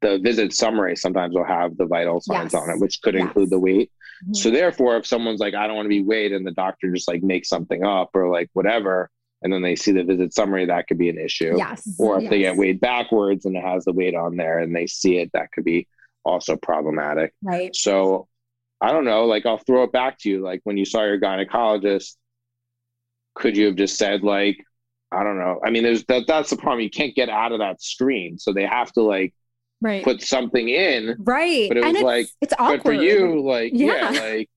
the 0.00 0.18
visit 0.20 0.52
summary 0.52 0.94
sometimes 0.94 1.34
will 1.34 1.44
have 1.44 1.76
the 1.76 1.86
vital 1.86 2.20
signs 2.20 2.52
yes. 2.52 2.62
on 2.62 2.70
it 2.70 2.80
which 2.80 3.00
could 3.02 3.14
yes. 3.14 3.22
include 3.22 3.50
the 3.50 3.58
weight 3.58 3.90
mm-hmm. 4.24 4.34
so 4.34 4.50
therefore 4.50 4.96
if 4.96 5.06
someone's 5.06 5.40
like 5.40 5.54
i 5.54 5.66
don't 5.66 5.76
want 5.76 5.86
to 5.86 5.90
be 5.90 6.02
weighed 6.02 6.32
and 6.32 6.46
the 6.46 6.52
doctor 6.52 6.92
just 6.92 7.08
like 7.08 7.22
makes 7.22 7.48
something 7.48 7.84
up 7.84 8.10
or 8.14 8.30
like 8.30 8.48
whatever 8.52 9.10
and 9.42 9.52
then 9.52 9.62
they 9.62 9.76
see 9.76 9.92
the 9.92 10.02
visit 10.02 10.34
summary, 10.34 10.66
that 10.66 10.88
could 10.88 10.98
be 10.98 11.08
an 11.08 11.18
issue. 11.18 11.54
Yes. 11.56 11.88
Or 11.98 12.16
if 12.16 12.24
yes. 12.24 12.30
they 12.30 12.38
get 12.40 12.56
weighed 12.56 12.80
backwards 12.80 13.44
and 13.44 13.56
it 13.56 13.62
has 13.62 13.84
the 13.84 13.92
weight 13.92 14.14
on 14.14 14.36
there 14.36 14.58
and 14.58 14.74
they 14.74 14.86
see 14.86 15.18
it, 15.18 15.30
that 15.32 15.52
could 15.52 15.64
be 15.64 15.86
also 16.24 16.56
problematic. 16.56 17.32
Right. 17.42 17.74
So 17.74 18.26
I 18.80 18.92
don't 18.92 19.04
know, 19.04 19.26
like 19.26 19.46
I'll 19.46 19.58
throw 19.58 19.84
it 19.84 19.92
back 19.92 20.18
to 20.20 20.30
you. 20.30 20.42
Like 20.42 20.60
when 20.64 20.76
you 20.76 20.84
saw 20.84 21.04
your 21.04 21.20
gynecologist, 21.20 22.16
could 23.34 23.56
you 23.56 23.66
have 23.66 23.76
just 23.76 23.96
said 23.96 24.24
like, 24.24 24.56
I 25.12 25.22
don't 25.22 25.38
know. 25.38 25.60
I 25.64 25.70
mean, 25.70 25.84
there's 25.84 26.04
that 26.06 26.24
that's 26.26 26.50
the 26.50 26.56
problem. 26.56 26.80
You 26.80 26.90
can't 26.90 27.14
get 27.14 27.28
out 27.28 27.52
of 27.52 27.60
that 27.60 27.80
screen. 27.80 28.38
So 28.38 28.52
they 28.52 28.66
have 28.66 28.92
to 28.92 29.02
like 29.02 29.34
right. 29.80 30.04
put 30.04 30.20
something 30.20 30.68
in. 30.68 31.16
Right. 31.20 31.68
But 31.68 31.78
it 31.78 31.84
was 31.84 32.02
like 32.02 32.28
it's 32.40 32.52
awkward. 32.58 32.82
But 32.82 32.88
for 32.88 32.92
you, 32.92 33.40
like 33.40 33.72
yeah. 33.72 34.10
yeah, 34.10 34.20
like 34.20 34.50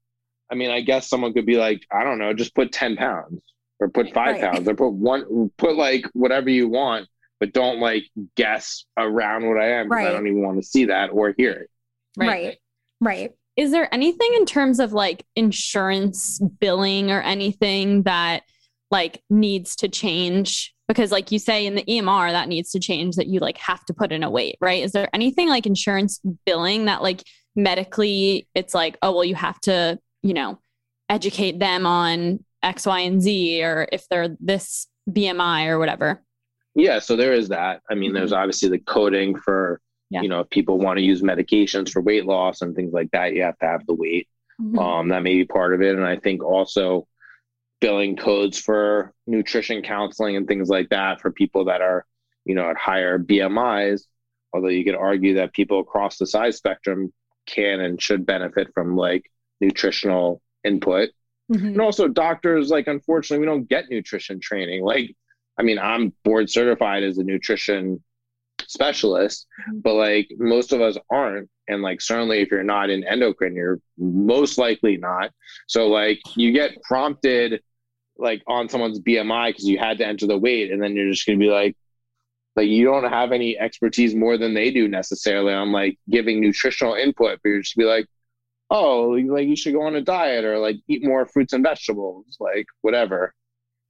I 0.52 0.56
mean, 0.56 0.72
I 0.72 0.82
guess 0.82 1.08
someone 1.08 1.34
could 1.34 1.46
be 1.46 1.56
like, 1.56 1.86
I 1.92 2.04
don't 2.04 2.18
know, 2.18 2.34
just 2.34 2.54
put 2.54 2.74
10 2.74 2.98
pounds 2.98 3.42
or 3.82 3.90
put 3.90 4.14
five 4.14 4.42
right. 4.42 4.54
pounds 4.54 4.68
or 4.68 4.76
put 4.76 4.94
one 4.94 5.52
put 5.58 5.76
like 5.76 6.06
whatever 6.14 6.50
you 6.50 6.70
want 6.70 7.08
but 7.40 7.52
don't 7.52 7.80
like 7.80 8.04
guess 8.36 8.86
around 8.98 9.48
what 9.48 9.58
i 9.58 9.68
am 9.68 9.88
because 9.88 9.98
right. 9.98 10.08
i 10.08 10.12
don't 10.12 10.28
even 10.28 10.44
want 10.44 10.62
to 10.62 10.66
see 10.66 10.86
that 10.86 11.10
or 11.12 11.34
hear 11.38 11.52
it 11.52 11.70
right. 12.18 12.28
right 12.28 12.58
right 13.02 13.32
is 13.58 13.72
there 13.72 13.94
anything 13.94 14.34
in 14.36 14.46
terms 14.46 14.80
of 14.80 14.94
like 14.94 15.26
insurance 15.36 16.40
billing 16.60 17.12
or 17.12 17.22
anything 17.22 18.04
that 18.04 18.44
like 18.92 19.24
needs 19.30 19.76
to 19.78 19.90
change 19.90 20.74
because 20.88 21.12
like 21.12 21.32
you 21.32 21.40
say 21.40 21.66
in 21.66 21.76
the 21.76 21.84
EMR 21.84 22.32
that 22.32 22.50
needs 22.50 22.72
to 22.72 22.80
change 22.80 23.16
that 23.16 23.28
you 23.28 23.40
like 23.40 23.58
have 23.58 23.86
to 23.86 23.94
put 23.94 24.12
in 24.12 24.24
a 24.24 24.30
weight, 24.30 24.58
right? 24.60 24.84
Is 24.84 24.92
there 24.92 25.08
anything 25.14 25.48
like 25.48 25.66
insurance 25.66 26.20
billing 26.46 26.86
that 26.86 27.02
like 27.02 27.24
medically 27.56 28.48
it's 28.54 28.74
like, 28.74 28.98
oh 29.02 29.14
well 29.14 29.24
you 29.24 29.36
have 29.36 29.60
to, 29.62 29.98
you 30.22 30.34
know, 30.34 30.60
educate 31.08 31.60
them 31.60 31.86
on 31.86 32.44
X, 32.64 32.86
Y, 32.86 33.00
and 33.00 33.22
Z, 33.22 33.64
or 33.64 33.88
if 33.92 34.08
they're 34.10 34.36
this 34.40 34.88
BMI 35.10 35.68
or 35.68 35.80
whatever. 35.80 36.22
Yeah, 36.76 37.00
so 37.00 37.16
there 37.16 37.34
is 37.34 37.50
that. 37.50 37.82
I 37.90 37.96
mean, 37.96 38.10
mm-hmm. 38.10 38.18
there's 38.18 38.34
obviously 38.34 38.70
the 38.70 38.80
coding 38.80 39.36
for, 39.36 39.82
yeah. 40.10 40.22
you 40.22 40.30
know, 40.30 40.42
if 40.42 40.50
people 40.50 40.78
want 40.78 40.98
to 40.98 41.04
use 41.04 41.22
medications 41.22 41.90
for 41.90 42.02
weight 42.02 42.26
loss 42.26 42.62
and 42.62 42.76
things 42.76 42.94
like 42.94 43.12
that, 43.12 43.34
you 43.34 43.44
have 43.44 43.58
to 43.60 43.66
have 43.66 43.86
the 43.86 43.94
weight. 43.94 44.28
Mm-hmm. 44.62 44.80
Um, 44.80 45.10
that 45.10 45.24
may 45.24 45.36
be 45.36 45.46
part 45.46 45.74
of 45.74 45.82
it. 45.82 45.96
And 45.96 46.06
I 46.06 46.18
think 46.18 46.44
also 46.44 47.08
billing 47.82 48.16
codes 48.16 48.60
for 48.60 49.14
nutrition 49.28 49.82
counseling 49.82 50.36
and 50.36 50.48
things 50.48 50.70
like 50.70 50.90
that 50.90 51.20
for 51.20 51.32
people 51.32 51.66
that 51.66 51.82
are, 51.82 52.06
you 52.46 52.56
know, 52.56 52.70
at 52.70 52.78
higher 52.78 53.20
BMIs. 53.20 54.04
Although 54.54 54.68
you 54.68 54.84
could 54.84 54.96
argue 54.96 55.36
that 55.36 55.54
people 55.54 55.80
across 55.80 56.18
the 56.18 56.28
size 56.28 56.58
spectrum 56.58 57.12
can 57.48 57.80
and 57.80 58.02
should 58.02 58.26
benefit 58.26 58.68
from 58.74 58.96
like 58.96 59.30
nutritional 59.60 60.42
input. 60.64 61.10
Mm-hmm. 61.52 61.68
And 61.68 61.82
also 61.82 62.08
doctors, 62.08 62.70
like, 62.70 62.88
unfortunately, 62.88 63.46
we 63.46 63.52
don't 63.52 63.68
get 63.68 63.90
nutrition 63.90 64.40
training. 64.40 64.84
Like, 64.84 65.16
I 65.58 65.64
mean, 65.64 65.80
I'm 65.80 66.14
board 66.24 66.50
certified 66.50 67.04
as 67.04 67.18
a 67.18 67.24
nutrition 67.24 68.02
specialist, 68.68 69.48
mm-hmm. 69.62 69.80
but 69.80 69.96
like 69.96 70.30
most 70.38 70.72
of 70.72 70.82
us 70.82 70.98
aren't. 71.10 71.50
And 71.68 71.82
like, 71.82 72.02
certainly 72.02 72.40
if 72.40 72.52
you're 72.52 72.64
not 72.64 72.90
in 72.90 73.04
endocrine, 73.04 73.56
you're 73.56 73.80
most 73.98 74.58
likely 74.58 74.98
not. 74.98 75.32
So 75.68 75.88
like 75.88 76.20
you 76.36 76.52
get 76.52 76.82
prompted 76.84 77.62
like 78.18 78.42
on 78.48 78.70
someone's 78.70 79.00
BMI 79.00 79.50
because 79.50 79.68
you 79.68 79.78
had 79.78 79.98
to 79.98 80.08
enter 80.08 80.28
the 80.28 80.38
weight 80.38 80.72
and 80.72 80.82
then 80.82 80.96
you're 80.96 81.10
just 81.10 81.26
going 81.26 81.40
to 81.40 81.44
be 81.44 81.52
like, 81.52 81.76
like 82.56 82.68
you 82.68 82.86
don't 82.86 83.10
have 83.10 83.32
any 83.32 83.58
expertise 83.58 84.14
more 84.14 84.38
than 84.38 84.54
they 84.54 84.72
do 84.72 84.88
necessarily 84.88 85.54
on 85.54 85.72
like 85.72 85.98
giving 86.10 86.40
nutritional 86.40 86.96
input, 86.96 87.40
but 87.44 87.50
you're 87.50 87.62
just 87.62 87.78
be 87.78 87.86
like, 87.86 88.06
oh, 88.72 89.10
like 89.10 89.48
you 89.48 89.56
should 89.56 89.74
go 89.74 89.82
on 89.84 89.96
a 89.96 90.02
diet 90.02 90.46
or 90.46 90.58
like 90.58 90.78
eat 90.88 91.04
more 91.04 91.26
fruits 91.26 91.54
and 91.54 91.64
vegetables, 91.64 92.38
like 92.40 92.66
whatever. 92.82 93.36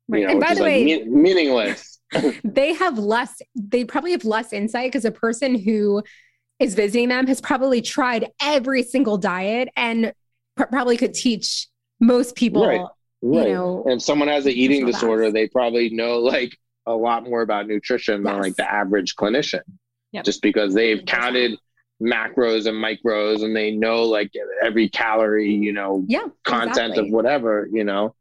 Right. 0.10 0.22
You 0.22 0.26
know, 0.26 0.32
and 0.32 0.42
by 0.42 0.56
the 0.56 0.64
way, 0.64 0.84
me- 0.84 1.04
meaningless. 1.06 2.00
they 2.44 2.74
have 2.74 2.98
less, 2.98 3.42
they 3.56 3.86
probably 3.86 4.12
have 4.12 4.26
less 4.26 4.52
insight 4.52 4.92
because 4.92 5.06
a 5.06 5.12
person 5.12 5.56
who 5.58 6.04
is 6.60 6.74
visiting 6.74 7.10
them 7.10 7.28
has 7.28 7.40
probably 7.40 7.82
tried 7.82 8.28
every 8.42 8.84
single 8.84 9.18
diet 9.18 9.70
and 9.78 10.14
pr- 10.58 10.66
probably 10.66 10.98
could 10.98 11.14
teach 11.14 11.68
most 12.00 12.36
people. 12.36 12.66
Right. 12.66 12.82
Right. 13.24 13.50
You 13.50 13.54
know, 13.54 13.84
and 13.84 13.94
if 13.94 14.02
someone 14.02 14.30
has 14.30 14.48
an 14.48 14.54
eating 14.54 14.88
disorder, 14.88 15.32
they 15.32 15.48
probably 15.48 15.92
know 15.92 16.18
like 16.18 16.58
a 16.88 16.96
lot 16.96 17.24
more 17.24 17.44
about 17.44 17.68
nutrition 17.68 18.24
yes. 18.24 18.34
than 18.34 18.42
like 18.42 18.56
the 18.56 18.70
average 18.70 19.16
clinician. 19.16 19.62
Yep. 20.12 20.26
Just 20.26 20.42
because 20.42 20.74
they've 20.74 21.06
counted 21.06 21.58
macros 22.02 22.66
and 22.66 22.84
micros 22.84 23.44
and 23.44 23.56
they 23.56 23.72
know 23.72 24.04
like 24.04 24.32
every 24.64 24.90
calorie, 24.90 25.54
you 25.54 25.72
know, 25.72 26.04
yeah, 26.08 26.26
content 26.44 26.92
exactly. 26.92 27.08
of 27.08 27.14
whatever, 27.14 27.70
you 27.72 27.84
know. 27.84 28.16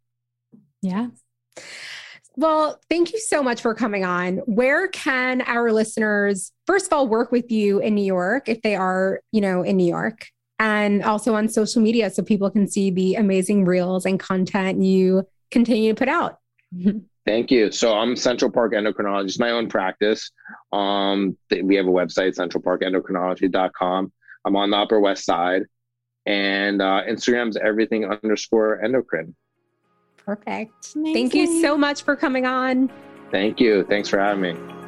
Yeah. 0.83 1.09
Well, 2.37 2.81
thank 2.89 3.13
you 3.13 3.19
so 3.19 3.43
much 3.43 3.61
for 3.61 3.75
coming 3.75 4.05
on. 4.05 4.39
Where 4.47 4.89
can 4.89 5.43
our 5.43 5.73
listeners, 5.73 6.53
first 6.67 6.87
of 6.87 6.93
all, 6.93 7.09
work 7.09 7.33
with 7.33 7.51
you 7.51 7.81
in 7.81 7.95
New 7.95 8.05
York 8.05 8.49
if 8.49 8.63
they 8.63 8.77
are, 8.77 9.21
you 9.33 9.41
know, 9.41 9.63
in 9.63 9.77
New 9.77 9.87
York? 9.87 10.27
And 10.59 11.03
also 11.03 11.35
on 11.35 11.49
social 11.49 11.83
media 11.83 12.11
so 12.11 12.23
people 12.23 12.51
can 12.51 12.69
see 12.69 12.91
the 12.91 13.15
amazing 13.15 13.65
reels 13.65 14.05
and 14.05 14.21
content 14.21 14.83
you 14.83 15.27
continue 15.51 15.93
to 15.93 15.99
put 15.99 16.09
out. 16.09 16.39
Thank 17.27 17.51
you. 17.51 17.71
So 17.71 17.95
I'm 17.95 18.17
Central 18.17 18.51
Park 18.51 18.73
Endocrinologist, 18.73 19.39
my 19.39 19.51
own 19.51 19.69
practice. 19.69 20.31
Um, 20.73 21.37
we 21.51 21.77
have 21.77 21.87
a 21.87 21.91
website, 21.91 22.37
centralparkendocrinology.com. 22.37 24.13
I'm 24.45 24.57
on 24.57 24.71
the 24.71 24.77
Upper 24.77 25.01
West 25.01 25.27
Side, 25.27 25.65
and 26.25 26.81
uh, 26.81 27.03
Instagram's 27.09 27.57
everything 27.59 28.07
underscore 28.07 28.83
endocrine. 28.83 29.35
Perfect. 30.17 30.95
Amazing. 30.95 31.15
Thank 31.15 31.35
you 31.35 31.61
so 31.61 31.77
much 31.77 32.03
for 32.03 32.17
coming 32.17 32.47
on. 32.47 32.91
Thank 33.31 33.61
you. 33.61 33.85
Thanks 33.85 34.09
for 34.09 34.19
having 34.19 34.41
me. 34.41 34.80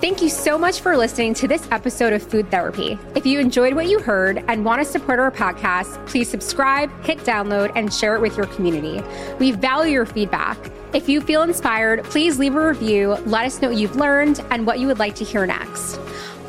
Thank 0.00 0.22
you 0.22 0.30
so 0.30 0.56
much 0.56 0.80
for 0.80 0.96
listening 0.96 1.34
to 1.34 1.46
this 1.46 1.68
episode 1.70 2.14
of 2.14 2.22
Food 2.22 2.50
Therapy. 2.50 2.98
If 3.14 3.26
you 3.26 3.38
enjoyed 3.38 3.74
what 3.74 3.86
you 3.86 3.98
heard 3.98 4.42
and 4.48 4.64
want 4.64 4.80
to 4.80 4.90
support 4.90 5.18
our 5.18 5.30
podcast, 5.30 6.06
please 6.06 6.26
subscribe, 6.26 6.90
hit 7.04 7.18
download, 7.18 7.70
and 7.74 7.92
share 7.92 8.14
it 8.14 8.22
with 8.22 8.34
your 8.34 8.46
community. 8.46 9.02
We 9.38 9.52
value 9.52 9.92
your 9.92 10.06
feedback. 10.06 10.56
If 10.94 11.06
you 11.06 11.20
feel 11.20 11.42
inspired, 11.42 12.02
please 12.04 12.38
leave 12.38 12.54
a 12.54 12.66
review, 12.68 13.10
let 13.26 13.44
us 13.44 13.60
know 13.60 13.68
what 13.68 13.76
you've 13.76 13.94
learned 13.94 14.42
and 14.50 14.66
what 14.66 14.78
you 14.78 14.86
would 14.86 14.98
like 14.98 15.16
to 15.16 15.24
hear 15.24 15.44
next. 15.44 16.00